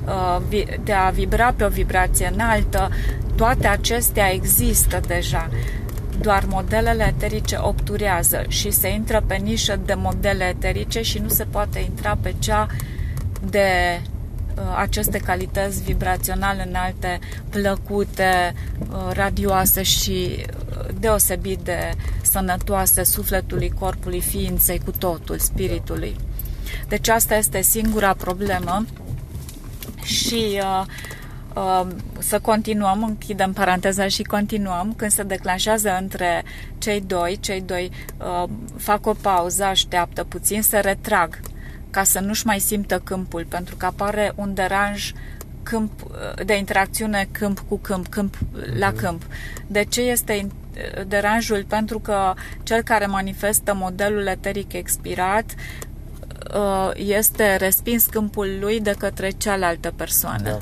uh, 0.05 0.65
de 0.83 0.93
a 0.93 1.09
vibra 1.09 1.53
pe 1.55 1.63
o 1.63 1.69
vibrație 1.69 2.29
înaltă, 2.33 2.89
toate 3.35 3.67
acestea 3.67 4.33
există 4.33 4.99
deja. 5.07 5.49
Doar 6.21 6.43
modelele 6.47 7.07
eterice 7.07 7.57
obturează 7.61 8.45
și 8.47 8.71
se 8.71 8.87
intră 8.87 9.23
pe 9.27 9.35
nișă 9.35 9.79
de 9.85 9.93
modele 9.93 10.43
eterice 10.43 11.01
și 11.01 11.19
nu 11.19 11.27
se 11.27 11.43
poate 11.43 11.79
intra 11.79 12.17
pe 12.21 12.35
cea 12.39 12.67
de 13.49 13.99
Uh, 14.01 14.16
aceste 14.75 15.17
calități 15.17 15.83
vibraționale 15.83 16.67
înalte, 16.67 17.19
plăcute, 17.49 18.53
uh, 18.79 19.09
radioase 19.13 19.83
și 19.83 20.45
uh, 20.45 20.85
deosebit 20.99 21.59
de 21.59 21.91
sănătoase 22.21 23.03
sufletului, 23.03 23.73
corpului, 23.79 24.21
ființei, 24.21 24.81
cu 24.85 24.91
totul, 24.91 25.37
spiritului. 25.37 26.15
Deci 26.87 27.07
asta 27.07 27.35
este 27.35 27.61
singura 27.61 28.13
problemă 28.13 28.85
și 30.03 30.61
uh, 30.61 30.85
uh, 31.55 31.87
să 32.19 32.39
continuăm, 32.39 33.03
închidem 33.03 33.53
paranteza 33.53 34.07
și 34.07 34.23
continuăm, 34.23 34.93
când 34.95 35.11
se 35.11 35.23
declanșează 35.23 35.97
între 36.01 36.43
cei 36.77 37.01
doi, 37.01 37.37
cei 37.41 37.61
doi 37.61 37.91
uh, 38.17 38.49
fac 38.77 39.05
o 39.05 39.13
pauză, 39.21 39.63
așteaptă 39.63 40.23
puțin, 40.23 40.61
se 40.61 40.79
retrag 40.79 41.39
ca 41.89 42.03
să 42.03 42.19
nu-și 42.19 42.45
mai 42.45 42.59
simtă 42.59 43.01
câmpul, 43.03 43.45
pentru 43.49 43.75
că 43.75 43.85
apare 43.85 44.31
un 44.35 44.53
deranj 44.53 45.11
câmp, 45.63 45.91
de 46.45 46.57
interacțiune 46.57 47.27
câmp 47.31 47.59
cu 47.67 47.77
câmp, 47.77 48.07
câmp 48.07 48.37
la 48.77 48.87
mhm. 48.87 48.97
câmp. 48.97 49.21
De 49.67 49.83
ce 49.83 50.01
este 50.01 50.47
deranjul? 51.07 51.65
Pentru 51.67 51.99
că 51.99 52.33
cel 52.63 52.81
care 52.81 53.05
manifestă 53.05 53.73
modelul 53.73 54.25
eteric 54.25 54.73
expirat 54.73 55.45
uh, 56.53 56.91
este 56.95 57.55
respins 57.55 58.05
câmpul 58.05 58.57
lui 58.59 58.79
de 58.79 58.95
către 58.97 59.29
cealaltă 59.29 59.93
persoană. 59.95 60.49
Da. 60.49 60.59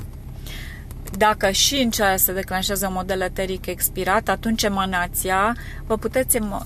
Dacă 1.16 1.50
și 1.50 1.74
în 1.74 1.90
ceea 1.90 2.16
se 2.16 2.32
declanșează 2.32 2.88
model 2.92 3.20
eteric 3.20 3.66
expirat, 3.66 4.28
atunci 4.28 4.62
emanația, 4.62 5.56
vă 5.86 5.96
puteți 5.96 6.36
uh, 6.36 6.60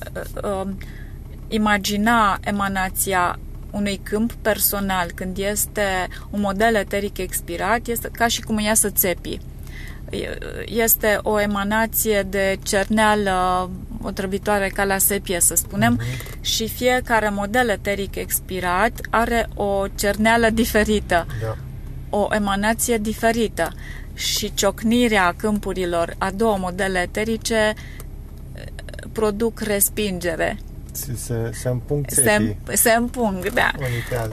uh, 0.45 0.69
imagina 1.49 2.39
emanația 2.41 3.39
unui 3.71 4.01
câmp 4.03 4.33
personal, 4.33 5.11
când 5.15 5.39
este 5.39 6.09
un 6.31 6.41
model 6.41 6.75
eteric 6.75 7.19
expirat, 7.19 7.87
este 7.87 8.09
ca 8.13 8.27
și 8.27 8.41
cum 8.41 8.59
ia 8.59 8.75
să 8.75 8.91
țepi. 8.91 9.39
Este 10.67 11.19
o 11.23 11.41
emanație 11.41 12.23
de 12.23 12.59
cerneală 12.63 13.71
otrăvitoare 14.03 14.69
ca 14.69 14.85
la 14.85 14.99
sepie, 14.99 15.41
să 15.41 15.55
spunem, 15.55 16.01
uh-huh. 16.01 16.41
și 16.41 16.69
fiecare 16.69 17.29
model 17.29 17.69
eteric 17.69 18.17
expirat 18.17 19.01
are 19.11 19.49
o 19.55 19.87
cerneală 19.95 20.51
diferită, 20.51 21.27
da. 21.43 21.57
o 22.11 22.29
emanație 22.31 22.99
diferită 22.99 23.73
și 24.15 24.55
ciocnirea 24.55 25.35
câmpurilor 25.37 26.15
a 26.19 26.31
două 26.31 26.57
modele 26.59 26.99
eterice 26.99 27.75
produc 29.13 29.61
respingere 29.61 30.59
se, 30.97 31.51
se 31.53 31.69
împung 31.69 32.05
se, 32.09 32.57
se 32.73 32.91
împung, 32.91 33.53
da. 33.53 33.71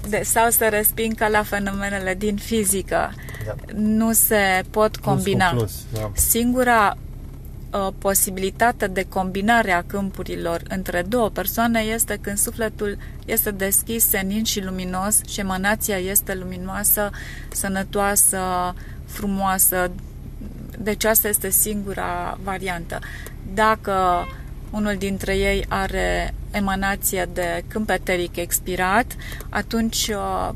De, 0.09 0.21
sau 0.23 0.49
se 0.49 0.67
resping 0.67 1.15
ca 1.15 1.27
la 1.27 1.43
fenomenele 1.43 2.13
din 2.13 2.35
fizică. 2.35 3.13
Da. 3.45 3.55
Nu 3.73 4.13
se 4.13 4.63
pot 4.69 4.97
combina. 4.97 5.49
Plus 5.49 5.71
plus, 5.91 6.01
da. 6.01 6.11
Singura 6.15 6.97
uh, 7.71 7.87
posibilitate 7.97 8.87
de 8.87 9.05
combinare 9.09 9.71
a 9.71 9.83
câmpurilor 9.83 10.61
între 10.69 11.01
două 11.07 11.29
persoane 11.29 11.79
este 11.79 12.17
când 12.21 12.37
sufletul 12.37 12.97
este 13.25 13.51
deschis, 13.51 14.07
senin 14.07 14.43
și 14.43 14.63
luminos 14.63 15.21
și 15.27 15.39
emanația 15.39 15.97
este 15.97 16.35
luminoasă, 16.35 17.09
sănătoasă, 17.51 18.39
frumoasă. 19.05 19.91
Deci 20.79 21.03
asta 21.03 21.27
este 21.27 21.49
singura 21.49 22.37
variantă. 22.43 22.99
Dacă 23.53 24.25
unul 24.71 24.95
dintre 24.97 25.37
ei 25.37 25.65
are 25.67 26.33
emanație 26.51 27.29
de 27.33 27.63
câmp 27.67 27.89
eteric 27.89 28.35
expirat, 28.35 29.15
atunci 29.49 30.07
uh, 30.07 30.49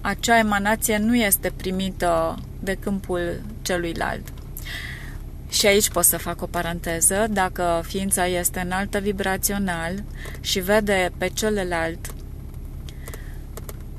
acea 0.00 0.38
emanație 0.38 0.98
nu 0.98 1.16
este 1.16 1.52
primită 1.56 2.38
de 2.60 2.76
câmpul 2.80 3.42
celuilalt. 3.62 4.32
Și 5.48 5.66
aici 5.66 5.90
pot 5.90 6.04
să 6.04 6.16
fac 6.16 6.42
o 6.42 6.46
paranteză, 6.46 7.26
dacă 7.30 7.82
ființa 7.86 8.26
este 8.26 8.60
înaltă 8.60 8.98
vibrațional 8.98 10.04
și 10.40 10.60
vede 10.60 11.10
pe 11.18 11.28
celălalt 11.28 12.14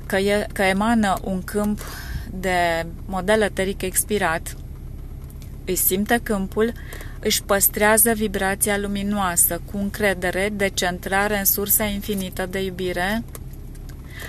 că, 0.06 0.16
e, 0.16 0.46
că 0.52 0.62
emană 0.62 1.18
un 1.22 1.42
câmp 1.42 1.80
de 2.30 2.86
model 3.06 3.42
eteric 3.42 3.82
expirat, 3.82 4.56
îi 5.64 5.74
simte 5.76 6.20
câmpul, 6.22 6.72
își 7.20 7.42
păstrează 7.42 8.12
vibrația 8.12 8.78
luminoasă 8.78 9.60
cu 9.70 9.78
încredere, 9.78 10.48
decentrare 10.52 11.38
în 11.38 11.44
sursa 11.44 11.84
infinită 11.84 12.46
de 12.46 12.62
iubire. 12.62 13.22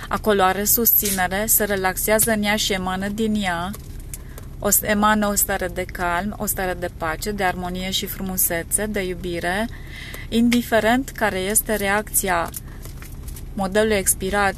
Acolo 0.08 0.42
are 0.42 0.64
susținere, 0.64 1.44
se 1.46 1.64
relaxează 1.64 2.30
în 2.30 2.42
ea 2.42 2.56
și 2.56 2.72
emană 2.72 3.08
din 3.08 3.34
ea, 3.42 3.70
o, 4.58 4.68
emană 4.82 5.26
o 5.26 5.34
stare 5.34 5.68
de 5.68 5.84
calm, 5.84 6.34
o 6.38 6.46
stare 6.46 6.74
de 6.74 6.90
pace, 6.96 7.30
de 7.30 7.44
armonie 7.44 7.90
și 7.90 8.06
frumusețe, 8.06 8.86
de 8.86 9.02
iubire, 9.02 9.68
indiferent 10.28 11.10
care 11.10 11.38
este 11.38 11.74
reacția 11.74 12.48
modelului 13.54 13.96
expirat 13.96 14.54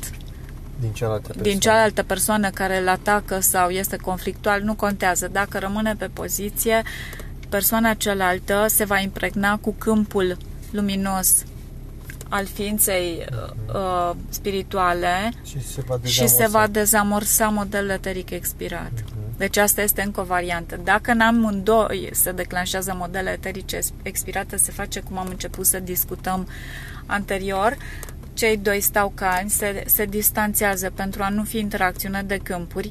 din 0.80 0.92
cealaltă 0.92 1.26
persoană, 1.26 1.48
din 1.48 1.58
cealaltă 1.58 2.02
persoană 2.02 2.50
care 2.50 2.78
îl 2.78 2.88
atacă 2.88 3.40
sau 3.40 3.68
este 3.68 3.96
conflictual, 3.96 4.62
nu 4.62 4.74
contează. 4.74 5.28
Dacă 5.28 5.58
rămâne 5.58 5.94
pe 5.98 6.10
poziție, 6.12 6.82
persoana 7.52 7.94
cealaltă 7.94 8.66
se 8.68 8.84
va 8.84 8.98
impregna 8.98 9.56
cu 9.56 9.74
câmpul 9.78 10.36
luminos 10.70 11.44
al 12.28 12.46
ființei 12.46 13.26
uh, 13.74 14.16
spirituale 14.28 15.32
și 15.42 15.60
se 15.60 15.82
va 15.86 15.96
dezamorsa, 15.96 16.24
și 16.24 16.28
se 16.28 16.46
va 16.46 16.66
dezamorsa 16.66 17.48
modelul 17.48 17.90
eteric 17.90 18.30
expirat. 18.30 18.92
Uh-huh. 18.92 19.36
Deci 19.36 19.56
asta 19.56 19.82
este 19.82 20.02
încă 20.02 20.20
o 20.20 20.24
variantă. 20.24 20.80
Dacă 20.84 21.10
în 21.10 21.20
amândoi 21.20 22.08
se 22.12 22.32
declanșează 22.32 22.94
modele 22.98 23.30
eterice 23.30 23.78
expirate, 24.02 24.56
se 24.56 24.72
face 24.72 25.00
cum 25.00 25.18
am 25.18 25.26
început 25.28 25.66
să 25.66 25.78
discutăm 25.78 26.48
anterior, 27.06 27.76
cei 28.34 28.56
doi 28.56 28.80
stau 28.80 29.12
calmi, 29.14 29.50
se, 29.50 29.82
se 29.86 30.04
distanțează 30.04 30.90
pentru 30.90 31.22
a 31.22 31.28
nu 31.28 31.42
fi 31.42 31.58
interacțiune 31.58 32.22
de 32.22 32.40
câmpuri. 32.42 32.90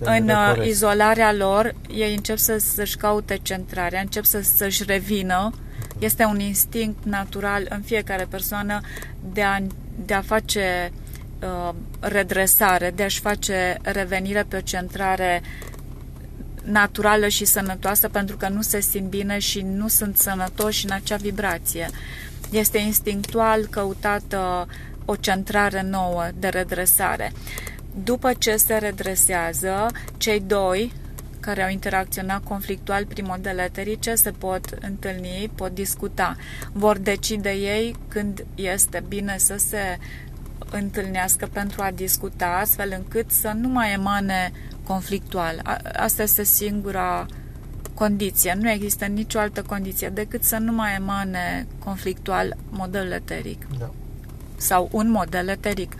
În 0.00 0.28
uh, 0.28 0.66
izolarea 0.66 1.32
lor, 1.32 1.74
ei 1.90 2.14
încep 2.14 2.36
să, 2.36 2.58
să-și 2.58 2.96
caute 2.96 3.38
centrarea, 3.42 4.00
încep 4.00 4.24
să, 4.24 4.40
să-și 4.40 4.84
revină. 4.86 5.52
Este 5.98 6.24
un 6.24 6.40
instinct 6.40 7.04
natural 7.04 7.66
în 7.68 7.80
fiecare 7.80 8.26
persoană 8.30 8.80
de 9.32 9.42
a, 9.42 9.58
de 10.06 10.14
a 10.14 10.20
face 10.20 10.92
uh, 11.42 11.74
redresare, 12.00 12.92
de 12.94 13.02
a-și 13.02 13.20
face 13.20 13.76
revenire 13.82 14.42
pe 14.48 14.56
o 14.56 14.60
centrare 14.60 15.42
naturală 16.66 17.28
și 17.28 17.44
sănătoasă 17.44 18.08
pentru 18.08 18.36
că 18.36 18.48
nu 18.48 18.62
se 18.62 18.80
simt 18.80 19.08
bine 19.08 19.38
și 19.38 19.60
nu 19.60 19.88
sunt 19.88 20.16
sănătoși 20.16 20.84
în 20.84 20.90
acea 20.90 21.16
vibrație. 21.16 21.90
Este 22.50 22.78
instinctual 22.78 23.66
căutată 23.66 24.68
o 25.04 25.16
centrare 25.16 25.82
nouă 25.82 26.28
de 26.38 26.48
redresare. 26.48 27.32
După 28.04 28.32
ce 28.32 28.56
se 28.56 28.74
redresează, 28.74 29.86
cei 30.16 30.40
doi 30.40 30.92
care 31.40 31.62
au 31.62 31.70
interacționat 31.70 32.44
conflictual 32.44 33.06
prin 33.06 33.24
modele 33.28 33.62
eterice 33.62 34.14
se 34.14 34.30
pot 34.30 34.78
întâlni, 34.80 35.50
pot 35.54 35.74
discuta. 35.74 36.36
Vor 36.72 36.98
decide 36.98 37.50
ei 37.50 37.96
când 38.08 38.46
este 38.54 39.04
bine 39.08 39.38
să 39.38 39.56
se 39.56 39.98
întâlnească 40.70 41.48
pentru 41.52 41.82
a 41.82 41.90
discuta, 41.90 42.58
astfel 42.60 42.94
încât 42.96 43.30
să 43.30 43.52
nu 43.54 43.68
mai 43.68 43.92
emane 43.92 44.52
conflictual. 44.84 45.80
Asta 45.96 46.22
este 46.22 46.42
singura 46.42 47.26
condiție. 47.96 48.56
Nu 48.60 48.70
există 48.70 49.04
nicio 49.04 49.38
altă 49.38 49.62
condiție 49.62 50.08
decât 50.08 50.42
să 50.42 50.56
nu 50.56 50.72
mai 50.72 50.94
emane 50.94 51.66
conflictual 51.78 52.56
modelul 52.70 53.10
eteric. 53.12 53.66
Da. 53.78 53.90
Sau 54.56 54.88
un 54.92 55.10
model 55.10 55.48
eteric. 55.48 55.92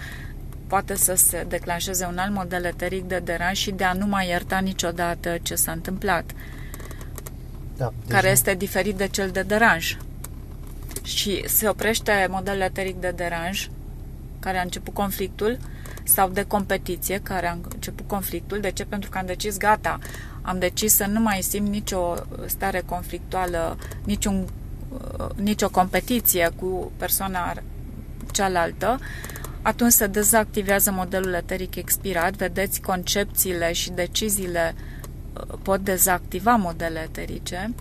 Poate 0.66 0.94
să 0.94 1.14
se 1.14 1.46
declanșeze 1.48 2.04
un 2.04 2.18
alt 2.18 2.32
model 2.34 2.64
eteric 2.64 3.04
de 3.04 3.20
deranj 3.24 3.56
și 3.56 3.70
de 3.70 3.84
a 3.84 3.92
nu 3.92 4.06
mai 4.06 4.28
ierta 4.28 4.58
niciodată 4.58 5.38
ce 5.42 5.54
s-a 5.54 5.72
întâmplat. 5.72 6.24
Da, 7.76 7.92
deci 8.00 8.10
care 8.12 8.26
nu- 8.26 8.32
este 8.32 8.54
diferit 8.54 8.96
de 8.96 9.08
cel 9.08 9.30
de 9.30 9.42
deranj. 9.42 9.96
Și 11.02 11.48
se 11.48 11.68
oprește 11.68 12.26
modelul 12.30 12.60
eteric 12.60 12.96
de 13.00 13.12
deranj, 13.16 13.70
care 14.38 14.58
a 14.58 14.62
început 14.62 14.94
conflictul, 14.94 15.58
sau 16.04 16.28
de 16.28 16.42
competiție, 16.42 17.20
care 17.22 17.48
a 17.48 17.56
început 17.72 18.08
conflictul. 18.08 18.60
De 18.60 18.70
ce? 18.70 18.84
Pentru 18.84 19.10
că 19.10 19.18
am 19.18 19.26
decis, 19.26 19.56
gata, 19.58 19.98
am 20.46 20.58
decis 20.58 20.94
să 20.94 21.06
nu 21.06 21.20
mai 21.20 21.42
simt 21.42 21.68
nicio 21.68 22.14
stare 22.46 22.82
conflictuală, 22.86 23.78
niciun, 24.04 24.46
uh, 25.18 25.28
nicio 25.34 25.68
competiție 25.68 26.50
cu 26.60 26.92
persoana 26.96 27.54
cealaltă, 28.32 28.98
atunci 29.62 29.92
se 29.92 30.06
dezactivează 30.06 30.90
modelul 30.90 31.32
eteric 31.32 31.76
expirat. 31.76 32.34
Vedeți, 32.34 32.80
concepțiile 32.80 33.72
și 33.72 33.90
deciziile 33.90 34.74
uh, 34.74 35.58
pot 35.62 35.80
dezactiva 35.80 36.54
modele 36.54 36.98
eterice 36.98 37.74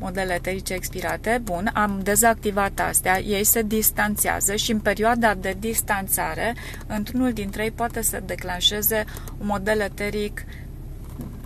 modele 0.00 0.34
eterice 0.34 0.74
expirate, 0.74 1.40
bun, 1.42 1.70
am 1.74 2.00
dezactivat 2.02 2.80
astea, 2.80 3.20
ei 3.20 3.44
se 3.44 3.62
distanțează 3.62 4.56
și 4.56 4.72
în 4.72 4.78
perioada 4.78 5.34
de 5.34 5.56
distanțare, 5.58 6.54
într-unul 6.86 7.32
dintre 7.32 7.62
ei 7.62 7.70
poate 7.70 8.02
să 8.02 8.22
declanșeze 8.26 9.04
un 9.38 9.46
model 9.46 9.80
eteric 9.80 10.44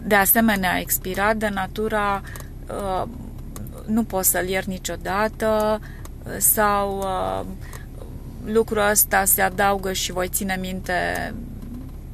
de 0.04 0.14
asemenea 0.14 0.78
expirat, 0.78 1.36
de 1.36 1.48
natura 1.48 2.22
uh, 2.68 3.08
nu 3.86 4.04
pot 4.04 4.24
să-l 4.24 4.48
iert 4.48 4.66
niciodată 4.66 5.80
uh, 5.80 6.32
sau 6.38 6.98
uh, 6.98 7.46
lucrul 8.44 8.88
ăsta 8.90 9.24
se 9.24 9.42
adaugă 9.42 9.92
și 9.92 10.12
voi 10.12 10.28
ține 10.28 10.56
minte 10.60 11.34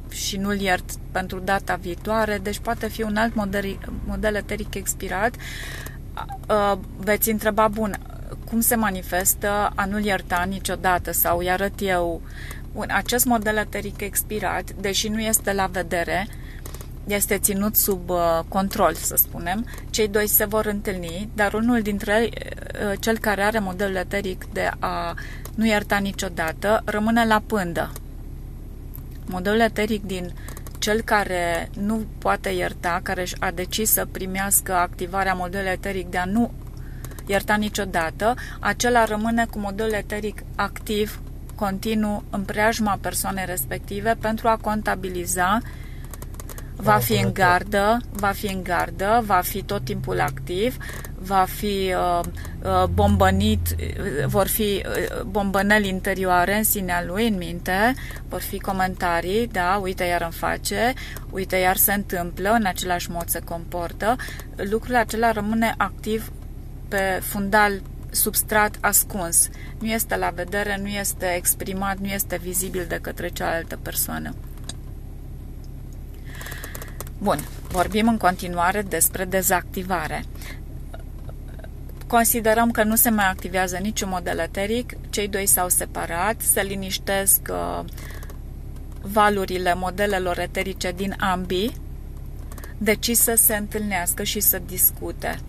și 0.09 0.37
nu-l 0.37 0.59
iert 0.59 0.89
pentru 1.11 1.39
data 1.39 1.75
viitoare, 1.75 2.39
deci 2.43 2.59
poate 2.59 2.87
fi 2.87 3.01
un 3.01 3.15
alt 3.15 3.35
model, 3.35 3.77
model 4.05 4.35
eteric 4.35 4.73
expirat. 4.73 5.35
Uh, 6.49 6.77
veți 6.97 7.29
întreba, 7.29 7.67
bun, 7.67 7.99
cum 8.49 8.59
se 8.59 8.75
manifestă 8.75 9.71
a 9.75 9.85
nu-l 9.85 10.03
ierta 10.03 10.45
niciodată 10.49 11.11
sau 11.11 11.37
îi 11.37 11.49
arăt 11.49 11.73
eu? 11.79 12.21
Bun, 12.73 12.85
acest 12.91 13.25
model 13.25 13.57
eteric 13.57 14.01
expirat, 14.01 14.71
deși 14.71 15.07
nu 15.07 15.19
este 15.19 15.53
la 15.53 15.65
vedere, 15.65 16.27
este 17.11 17.37
ținut 17.37 17.75
sub 17.75 18.09
uh, 18.09 18.39
control, 18.47 18.93
să 18.93 19.15
spunem. 19.15 19.65
Cei 19.89 20.07
doi 20.07 20.27
se 20.27 20.45
vor 20.45 20.65
întâlni, 20.65 21.29
dar 21.33 21.53
unul 21.53 21.81
dintre 21.81 22.19
ei, 22.21 22.33
uh, 22.33 22.99
cel 22.99 23.17
care 23.17 23.41
are 23.41 23.59
modelul 23.59 23.95
eteric 23.95 24.45
de 24.53 24.71
a 24.79 25.13
nu 25.55 25.65
ierta 25.65 25.97
niciodată, 25.97 26.81
rămâne 26.85 27.25
la 27.25 27.41
pândă. 27.45 27.91
Modelul 29.25 29.59
eteric 29.59 30.05
din 30.05 30.33
cel 30.79 31.01
care 31.01 31.69
nu 31.79 32.05
poate 32.17 32.49
ierta, 32.49 32.99
care 33.03 33.25
a 33.39 33.51
decis 33.51 33.91
să 33.91 34.07
primească 34.11 34.73
activarea 34.73 35.33
modelului 35.33 35.71
eteric 35.71 36.07
de 36.07 36.17
a 36.17 36.25
nu 36.25 36.51
ierta 37.25 37.55
niciodată, 37.55 38.35
acela 38.59 39.03
rămâne 39.03 39.45
cu 39.45 39.59
modelul 39.59 39.93
eteric 39.93 40.43
activ, 40.55 41.21
continuu, 41.55 42.23
în 42.29 42.41
preajma 42.41 42.97
persoanei 43.01 43.45
respective 43.45 44.15
pentru 44.21 44.47
a 44.47 44.57
contabiliza 44.61 45.59
va 46.81 46.97
fi 46.97 47.13
în 47.13 47.33
gardă, 47.33 47.97
va 48.11 48.27
fi 48.27 48.45
în 48.45 48.63
gardă, 48.63 49.23
va 49.25 49.41
fi 49.43 49.63
tot 49.63 49.83
timpul 49.83 50.19
activ, 50.19 50.77
va 51.15 51.45
fi 51.47 51.93
uh, 51.93 52.19
uh, 52.63 52.83
bombănit, 52.93 53.75
uh, 53.79 54.25
vor 54.25 54.47
fi 54.47 54.83
uh, 54.85 55.21
bombăneli 55.21 55.87
interioare 55.87 56.57
în 56.57 56.63
sinea 56.63 57.03
lui, 57.03 57.27
în 57.27 57.37
minte, 57.37 57.93
vor 58.29 58.41
fi 58.41 58.59
comentarii, 58.59 59.47
da, 59.47 59.79
uite 59.81 60.03
iar 60.03 60.21
îmi 60.21 60.31
face, 60.31 60.93
uite 61.29 61.55
iar 61.55 61.75
se 61.75 61.93
întâmplă, 61.93 62.49
în 62.49 62.65
același 62.65 63.11
mod 63.11 63.27
se 63.27 63.39
comportă, 63.39 64.15
lucrul 64.55 64.95
acela 64.95 65.31
rămâne 65.31 65.73
activ 65.77 66.31
pe 66.87 67.19
fundal 67.21 67.81
substrat 68.11 68.77
ascuns. 68.81 69.49
Nu 69.79 69.87
este 69.87 70.15
la 70.15 70.29
vedere, 70.29 70.77
nu 70.81 70.87
este 70.87 71.33
exprimat, 71.35 71.97
nu 71.97 72.07
este 72.07 72.39
vizibil 72.41 72.85
de 72.87 72.99
către 73.01 73.27
cealaltă 73.29 73.79
persoană. 73.81 74.33
Bun, 77.21 77.39
vorbim 77.71 78.07
în 78.07 78.17
continuare 78.17 78.81
despre 78.81 79.25
dezactivare. 79.25 80.23
Considerăm 82.07 82.71
că 82.71 82.83
nu 82.83 82.95
se 82.95 83.09
mai 83.09 83.29
activează 83.29 83.77
niciun 83.77 84.09
model 84.09 84.37
eteric, 84.39 84.93
cei 85.09 85.27
doi 85.27 85.45
s-au 85.45 85.69
separat, 85.69 86.41
se 86.41 86.61
liniștesc 86.61 87.41
uh, 87.49 87.83
valurile 89.01 89.73
modelelor 89.73 90.39
eterice 90.39 90.91
din 90.91 91.15
ambii, 91.19 91.75
deci 92.77 93.11
să 93.11 93.33
se 93.35 93.55
întâlnească 93.55 94.23
și 94.23 94.39
să 94.39 94.61
discute. 94.65 95.39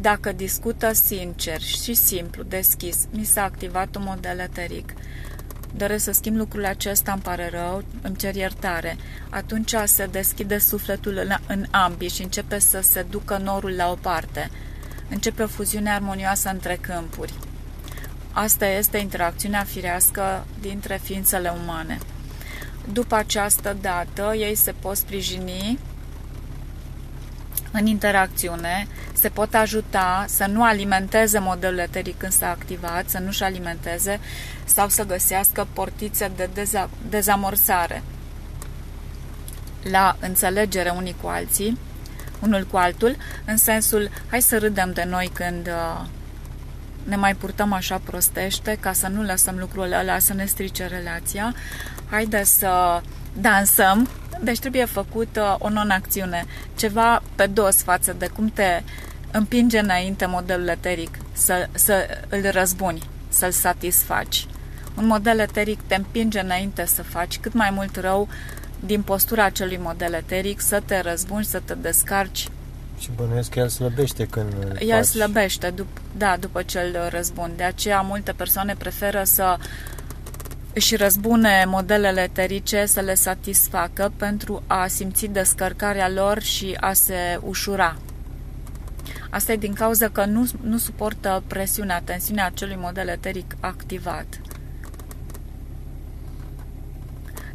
Dacă 0.00 0.32
discută 0.32 0.92
sincer 0.92 1.60
și 1.60 1.94
simplu, 1.94 2.42
deschis, 2.42 3.06
mi 3.10 3.24
s-a 3.24 3.42
activat 3.42 3.96
un 3.96 4.02
model 4.04 4.38
eteric, 4.38 4.94
doresc 5.76 6.04
să 6.04 6.12
schimb 6.12 6.36
lucrul 6.36 6.64
acesta, 6.64 7.12
îmi 7.12 7.22
pare 7.22 7.48
rău, 7.48 7.82
îmi 8.02 8.16
cer 8.16 8.34
iertare. 8.34 8.96
Atunci 9.30 9.74
se 9.84 10.06
deschide 10.06 10.58
sufletul 10.58 11.16
în, 11.16 11.34
în 11.46 11.64
ambii 11.70 12.08
și 12.08 12.22
începe 12.22 12.58
să 12.58 12.80
se 12.80 13.06
ducă 13.10 13.36
norul 13.36 13.70
la 13.70 13.90
o 13.90 13.94
parte. 13.94 14.50
Începe 15.08 15.42
o 15.42 15.46
fuziune 15.46 15.90
armonioasă 15.90 16.50
între 16.50 16.78
câmpuri. 16.80 17.34
Asta 18.32 18.66
este 18.66 18.98
interacțiunea 18.98 19.64
firească 19.64 20.46
dintre 20.60 21.00
ființele 21.02 21.52
umane. 21.62 21.98
După 22.92 23.14
această 23.14 23.76
dată, 23.80 24.34
ei 24.36 24.54
se 24.54 24.72
pot 24.72 24.96
sprijini 24.96 25.78
în 27.70 27.86
interacțiune, 27.86 28.86
se 29.12 29.28
pot 29.28 29.54
ajuta 29.54 30.24
să 30.28 30.46
nu 30.46 30.64
alimenteze 30.64 31.38
modelul 31.38 31.78
eteric 31.78 32.18
când 32.18 32.32
s-a 32.32 32.50
activat, 32.50 33.08
să 33.08 33.18
nu-și 33.18 33.42
alimenteze 33.42 34.20
sau 34.64 34.88
să 34.88 35.04
găsească 35.04 35.66
portițe 35.72 36.30
de 36.36 36.48
deza- 36.52 36.90
dezamorsare 37.08 38.02
la 39.90 40.16
înțelegere 40.20 40.90
unii 40.90 41.16
cu 41.20 41.28
alții, 41.28 41.78
unul 42.40 42.66
cu 42.70 42.76
altul, 42.76 43.16
în 43.44 43.56
sensul 43.56 44.10
hai 44.30 44.40
să 44.40 44.58
râdem 44.58 44.92
de 44.92 45.04
noi 45.04 45.30
când 45.34 45.66
uh, 45.66 46.06
ne 47.04 47.16
mai 47.16 47.34
purtăm 47.34 47.72
așa 47.72 48.00
prostește 48.04 48.76
ca 48.80 48.92
să 48.92 49.08
nu 49.08 49.22
lăsăm 49.22 49.56
lucrul 49.58 49.92
ăla 49.92 50.18
să 50.18 50.34
ne 50.34 50.44
strice 50.44 50.86
relația, 50.86 51.54
haide 52.10 52.44
să 52.44 53.00
dansăm, 53.32 54.08
deci 54.42 54.58
trebuie 54.58 54.84
făcută 54.84 55.56
o 55.58 55.68
non-acțiune, 55.68 56.44
ceva 56.76 57.22
pe 57.34 57.46
dos 57.46 57.82
față 57.82 58.14
de 58.18 58.26
cum 58.26 58.48
te 58.48 58.82
împinge 59.30 59.78
înainte 59.78 60.26
modelul 60.26 60.68
eteric, 60.68 61.18
să, 61.32 61.68
să 61.72 62.06
îl 62.28 62.50
răzbuni, 62.50 63.02
să-l 63.28 63.50
satisfaci. 63.50 64.46
Un 64.96 65.06
model 65.06 65.38
eteric 65.38 65.80
te 65.86 65.94
împinge 65.94 66.40
înainte 66.40 66.84
să 66.84 67.02
faci 67.02 67.38
cât 67.38 67.52
mai 67.52 67.70
mult 67.70 67.96
rău 67.96 68.28
din 68.80 69.02
postura 69.02 69.44
acelui 69.44 69.78
model 69.82 70.12
eteric, 70.12 70.60
să 70.60 70.82
te 70.84 71.00
răzbuni, 71.00 71.44
să 71.44 71.62
te 71.64 71.74
descarci. 71.74 72.48
Și 72.98 73.10
bănuiesc 73.16 73.50
că 73.50 73.58
el 73.58 73.68
slăbește 73.68 74.26
când 74.26 74.52
El 74.78 74.88
faci. 74.88 75.04
slăbește, 75.04 75.74
dup- 75.74 76.16
da, 76.16 76.36
după 76.40 76.62
ce 76.62 76.78
îl 76.78 77.08
răzbun. 77.08 77.52
De 77.56 77.62
aceea 77.62 78.00
multe 78.00 78.32
persoane 78.32 78.74
preferă 78.78 79.22
să 79.24 79.56
își 80.74 80.96
răzbune 80.96 81.64
modelele 81.66 82.20
eterice, 82.20 82.86
să 82.86 83.00
le 83.00 83.14
satisfacă 83.14 84.12
pentru 84.16 84.62
a 84.66 84.86
simți 84.86 85.26
descărcarea 85.26 86.08
lor 86.08 86.42
și 86.42 86.76
a 86.80 86.92
se 86.92 87.38
ușura. 87.42 87.96
Asta 89.30 89.52
e 89.52 89.56
din 89.56 89.72
cauza 89.72 90.08
că 90.08 90.24
nu, 90.24 90.50
nu 90.62 90.78
suportă 90.78 91.42
presiunea, 91.46 92.00
tensiunea 92.04 92.46
acelui 92.46 92.76
model 92.78 93.08
eteric 93.08 93.56
activat. 93.60 94.40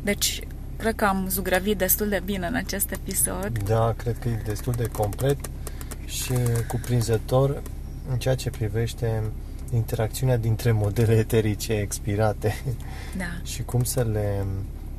Deci, 0.02 0.42
cred 0.78 0.96
că 0.96 1.06
am 1.06 1.26
zugrăvit 1.30 1.78
destul 1.78 2.10
de 2.10 2.22
bine 2.26 2.48
în 2.48 2.56
acest 2.56 2.92
episod. 2.92 3.60
Da, 3.64 3.94
cred 3.98 4.18
că 4.20 4.30
e 4.30 4.42
destul 4.46 4.74
de 4.78 4.88
complet 4.88 5.38
și 6.06 6.34
cuprinzător 6.68 7.62
în 8.10 8.18
ceea 8.18 8.36
ce 8.36 8.50
privește 8.50 9.24
interacțiunea 9.76 10.38
dintre 10.38 10.72
modele 10.72 11.14
eterice 11.16 11.74
expirate 11.74 12.64
Da. 13.18 13.26
și 13.52 13.64
cum 13.64 13.84
să 13.84 14.04
le 14.12 14.46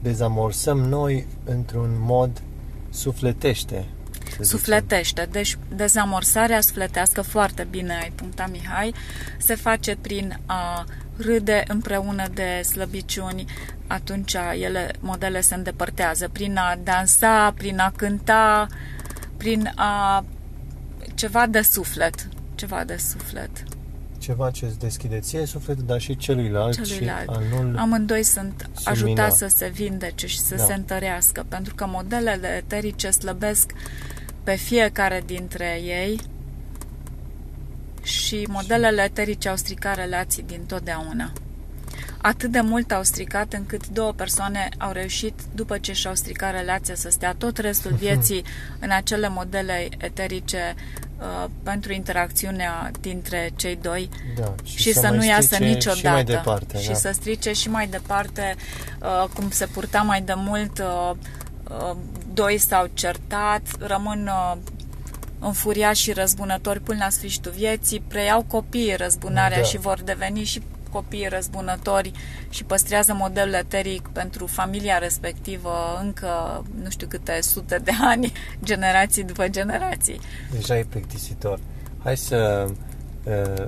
dezamorsăm 0.03 0.79
noi 0.79 1.27
într-un 1.45 1.97
mod 1.99 2.43
sufletește. 2.91 3.85
să 4.15 4.29
zicem. 4.31 4.45
Sufletește. 4.45 5.29
Deci 5.31 5.59
dezamorsarea 5.75 6.61
sufletească 6.61 7.23
foarte 7.23 7.67
bine 7.71 7.99
ai 8.03 8.12
punctat 8.15 8.51
Mihai. 8.51 8.95
Se 9.39 9.55
face 9.55 9.97
prin 10.01 10.39
a 10.47 10.85
râde 11.17 11.65
împreună 11.69 12.25
de 12.35 12.61
slăbiciuni, 12.62 13.45
atunci 13.87 14.37
ele, 14.61 14.91
modele 15.01 15.41
se 15.41 15.55
îndepărtează. 15.55 16.29
Prin 16.29 16.57
a 16.57 16.79
dansa, 16.85 17.55
prin 17.57 17.79
a 17.79 17.93
cânta, 17.97 18.67
prin 19.37 19.73
a 19.75 20.25
ceva 21.15 21.47
de 21.47 21.62
suflet. 21.62 22.29
Ceva 22.55 22.85
de 22.85 22.97
suflet. 22.97 23.51
Ceva 24.27 24.51
ce 24.51 24.65
îți 24.65 24.79
deschide 24.79 25.19
ție 25.19 25.47
sufletul, 25.47 25.85
dar 25.87 26.01
și 26.01 26.17
celuilalt, 26.17 26.85
Celuilalt. 26.85 27.31
și 27.31 27.37
a 27.53 27.61
nu 27.65 27.79
Amândoi 27.79 28.23
sunt 28.23 28.71
Sumina. 28.75 28.91
ajutați 28.91 29.39
să 29.39 29.47
se 29.47 29.69
vindece 29.69 30.27
și 30.27 30.39
să 30.41 30.55
Da. 30.55 30.65
se 30.65 30.75
întărească, 30.75 31.45
pentru 31.49 31.75
că 31.75 31.87
modelele 31.89 32.49
eterice 32.57 33.11
slăbesc 33.11 33.71
pe 34.43 34.55
fiecare 34.55 35.23
dintre 35.27 35.81
ei 35.85 36.21
și 38.03 38.47
modelele 38.51 39.03
eterice 39.03 39.49
au 39.49 39.57
stricat 39.57 39.97
relații 39.97 40.43
din 40.43 40.61
totdeauna. 40.67 41.33
Atât 42.19 42.51
de 42.51 42.61
mult 42.61 42.93
au 42.93 43.03
stricat 43.03 43.53
încât 43.53 43.89
două 43.89 44.12
persoane 44.12 44.69
au 44.79 44.93
reușit, 44.93 45.35
după 45.55 45.79
ce 45.79 45.93
și-au 45.93 46.15
stricat 46.15 46.53
relația, 46.53 46.95
să 46.95 47.11
stea 47.11 47.35
tot 47.35 47.59
restul 47.59 47.93
vieții 48.05 48.45
în 48.81 48.91
acele 48.91 49.29
modele 49.29 49.89
eterice 49.99 50.75
uh, 51.19 51.45
pentru 51.63 51.93
interacțiunea 51.93 52.91
dintre 53.01 53.51
cei 53.57 53.79
doi 53.83 54.09
Da, 54.39 54.55
și, 54.65 54.93
să 54.93 55.01
să 55.01 55.07
mai 55.07 55.17
nu 55.17 55.25
iasă 55.25 55.55
strice 55.55 55.65
niciodată. 55.65 55.99
Și 55.99 56.07
mai 56.07 56.25
departe, 56.25 56.81
și 56.81 56.89
da. 56.89 56.95
să 56.95 57.11
strice 57.13 57.53
și 57.53 57.71
mai 57.71 57.87
departe 57.87 58.55
uh, 59.03 59.29
cum 59.35 59.51
se 59.51 59.67
purta 59.67 60.03
mai 60.03 60.23
de 60.23 60.35
mult 60.37 60.79
uh, 60.79 61.11
uh, 61.71 61.97
doi 62.33 62.59
s-au 62.59 62.91
certat, 62.95 63.63
rămân 63.79 64.27
uh, 64.27 64.57
înfuriați 65.39 66.01
și 66.01 66.13
răzbunători 66.13 66.81
până 66.81 66.99
la 67.03 67.11
sfârșitul 67.11 67.53
vieții, 67.57 68.03
preiau 68.09 68.43
copiii 68.43 68.95
răzbunarea 68.97 69.59
Da. 69.59 69.63
și 69.65 69.77
vor 69.79 70.01
deveni 70.05 70.45
și 70.45 70.63
copiii 70.97 71.29
răzbunători 71.29 72.13
și 72.49 72.65
păstrează 72.65 73.13
modelul 73.15 73.55
eteric 73.55 74.09
pentru 74.13 74.47
familia 74.47 74.99
respectivă 74.99 76.01
încă 76.03 76.65
nu 76.83 76.91
știu 76.91 77.07
câte 77.07 77.41
sute 77.41 77.79
de 77.79 77.91
ani, 78.01 78.33
generații 78.71 79.25
după 79.25 79.49
generații. 79.49 80.21
Deja 80.51 80.79
e 80.79 80.85
plictisitor. 80.89 81.59
Hai 82.03 82.17
să 82.17 82.69
uh, 83.25 83.67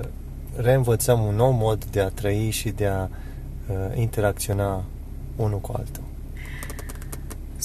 reînvățăm 0.55 1.19
un 1.25 1.35
nou 1.35 1.51
mod 1.51 1.85
de 1.85 2.01
a 2.01 2.09
trăi 2.09 2.49
și 2.49 2.69
de 2.69 2.85
a 2.85 3.01
uh, 3.03 3.97
interacționa 3.97 4.83
unul 5.35 5.59
cu 5.59 5.73
altul. 5.77 6.03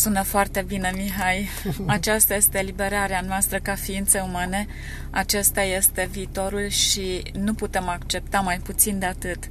Sună 0.05 0.23
foarte 0.23 0.65
bine, 0.67 0.93
Mihai. 0.97 1.49
Aceasta 1.87 2.35
este 2.35 2.59
eliberarea 2.59 3.21
noastră 3.21 3.59
ca 3.63 3.75
ființe 3.75 4.21
umane. 4.21 4.67
Acesta 5.11 5.63
este 5.63 6.09
viitorul 6.11 6.69
și 6.69 7.23
nu 7.33 7.55
putem 7.55 7.89
accepta 7.89 8.41
mai 8.41 8.59
puțin 8.59 8.99
de 8.99 9.07
atât. 9.07 9.49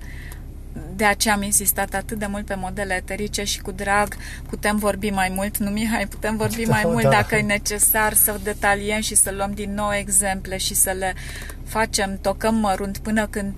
De 0.96 1.06
aceea 1.06 1.34
am 1.34 1.42
insistat 1.42 1.94
atât 1.94 2.20
de 2.20 2.26
mult 2.26 2.46
pe 2.46 2.56
modele 2.56 2.94
eterice 2.94 3.44
și 3.44 3.62
cu 3.62 3.72
drag 3.72 4.16
putem 4.50 4.78
vorbi 4.78 5.10
mai 5.10 5.32
mult, 5.36 5.58
nu 5.58 5.70
Mihai? 5.70 6.08
Putem 6.08 6.38
vorbi 6.38 6.64
mai 6.66 6.82
Da, 6.82 6.90
mult 6.90 7.04
da. 7.04 7.10
dacă 7.10 7.36
e 7.36 7.42
necesar 7.42 8.14
să 8.14 8.40
detaliem 8.44 9.02
și 9.02 9.16
să 9.16 9.32
luăm 9.32 9.52
din 9.54 9.74
nou 9.74 9.94
exemple 9.94 10.58
și 10.58 10.74
să 10.74 10.92
le 10.92 11.14
facem, 11.66 12.18
tocăm 12.22 12.56
mărunt 12.56 12.98
până 12.98 13.28
când 13.28 13.58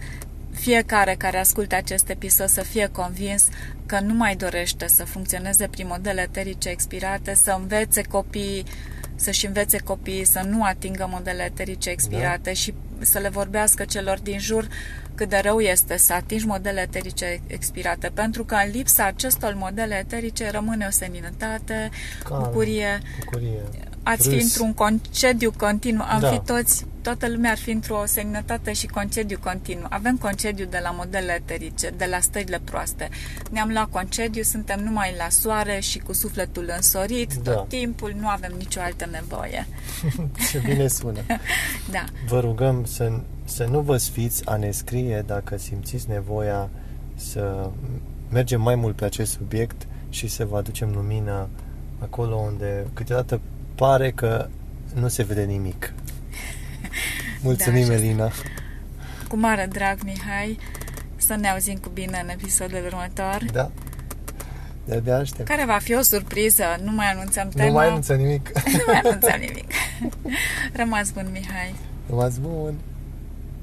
fiecare 0.55 1.15
care 1.17 1.37
ascultă 1.37 1.75
acest 1.75 2.09
episod 2.09 2.47
să 2.47 2.61
fie 2.61 2.89
convins 2.91 3.47
că 3.85 3.99
nu 3.99 4.13
mai 4.13 4.35
dorește 4.35 4.87
să 4.87 5.03
funcționeze 5.03 5.67
prin 5.67 5.87
modele 5.87 6.21
eterice 6.21 6.69
expirate, 6.69 7.33
să 7.33 7.55
învețe 7.59 8.01
copiii 8.01 8.65
să-și 9.15 9.45
învețe 9.45 9.77
copiii 9.77 10.25
să 10.25 10.41
nu 10.49 10.63
atingă 10.63 11.07
modele 11.09 11.43
eterice 11.43 11.89
expirate 11.89 12.49
da. 12.49 12.53
și 12.53 12.73
să 12.99 13.19
le 13.19 13.29
vorbească 13.29 13.85
celor 13.85 14.19
din 14.19 14.39
jur 14.39 14.67
cât 15.15 15.29
de 15.29 15.39
rău 15.43 15.59
este 15.59 15.97
să 15.97 16.13
atingi 16.13 16.45
modele 16.45 16.81
eterice 16.81 17.41
expirate, 17.47 18.11
pentru 18.13 18.45
că 18.45 18.55
în 18.65 18.71
lipsa 18.71 19.05
acestor 19.05 19.53
modele 19.53 19.95
eterice 19.95 20.49
rămâne 20.49 20.85
o 20.87 20.91
seminătate, 20.91 21.89
Calm, 22.23 22.43
bucurie, 22.43 22.99
bucurie 23.19 23.61
ați 24.05 24.29
râs. 24.29 24.37
fi 24.37 24.43
într-un 24.43 24.73
concediu 24.73 25.51
continuu, 25.57 26.05
am 26.09 26.19
Da. 26.19 26.29
fi 26.31 26.39
toți, 26.39 26.85
toată 27.01 27.29
lumea 27.29 27.51
ar 27.51 27.57
fi 27.57 27.71
într-o 27.71 28.03
seminătate 28.05 28.73
și 28.73 28.87
concediu 28.87 29.39
continuu. 29.43 29.85
Avem 29.89 30.17
concediu 30.17 30.65
de 30.65 30.79
la 30.83 30.89
modele 30.91 31.33
eterice, 31.33 31.89
de 31.97 32.05
la 32.09 32.19
stările 32.19 32.61
proaste. 32.63 33.09
Ne-am 33.51 33.69
luat 33.71 33.89
concediu, 33.89 34.43
suntem 34.43 34.79
numai 34.83 35.13
la 35.17 35.29
soare 35.29 35.79
și 35.79 35.99
cu 35.99 36.13
sufletul 36.13 36.71
însorit 36.75 37.33
Da. 37.33 37.51
tot 37.51 37.67
timpul, 37.69 38.13
nu 38.19 38.27
avem 38.27 38.53
nicio 38.57 38.79
altă 38.79 39.07
nevoie. 39.11 39.67
Ce 40.51 40.61
bine 40.65 40.87
sună. 40.87 41.19
Da, 41.91 42.03
Vă 42.27 42.39
rugăm 42.39 42.85
să, 42.85 43.11
să 43.45 43.63
nu 43.65 43.79
vă 43.79 43.97
sfiți 43.97 44.45
a 44.45 44.55
ne 44.55 44.71
scrie 44.71 45.23
dacă 45.27 45.57
simțiți 45.57 46.09
nevoia 46.09 46.69
să 47.15 47.69
mergem 48.29 48.61
mai 48.61 48.75
mult 48.75 48.95
pe 48.95 49.05
acest 49.05 49.31
subiect 49.31 49.87
și 50.09 50.27
să 50.27 50.45
vă 50.45 50.57
aducem 50.57 50.91
lumină 50.93 51.47
acolo 51.99 52.35
unde 52.35 52.87
câteodată 52.93 53.39
pare 53.75 54.11
că 54.11 54.47
nu 54.93 55.07
se 55.07 55.23
vede 55.23 55.43
nimic. 55.43 55.93
Mulțumim, 57.41 57.85
Da, 57.87 57.93
așa 57.93 58.03
Elina. 58.03 58.31
cu 59.27 59.37
mare 59.37 59.67
drag, 59.71 59.97
Mihai, 60.03 60.59
să 61.15 61.35
ne 61.35 61.47
auzim 61.49 61.77
cu 61.77 61.89
bine 61.89 62.19
în 62.23 62.29
episodul 62.29 62.83
următor, 62.85 63.45
Da. 63.51 63.71
De-abia 64.85 65.17
aștept. 65.17 65.47
care 65.47 65.65
va 65.65 65.77
fi 65.81 65.95
o 65.95 66.01
surpriză, 66.01 66.63
nu 66.83 66.91
mai 66.91 67.05
anunțăm 67.11 67.49
tema. 67.49 67.67
Nu 67.67 67.73
mai 67.73 67.87
anunță 67.87 68.13
nimic. 68.13 68.51
nu 68.77 68.83
mai 68.87 69.01
anunțăm 69.03 69.39
nimic. 69.47 69.71
Rămas 70.73 71.09
bun, 71.11 71.27
Mihai. 71.31 71.75
Rămas 72.09 72.37
bun. 72.37 72.73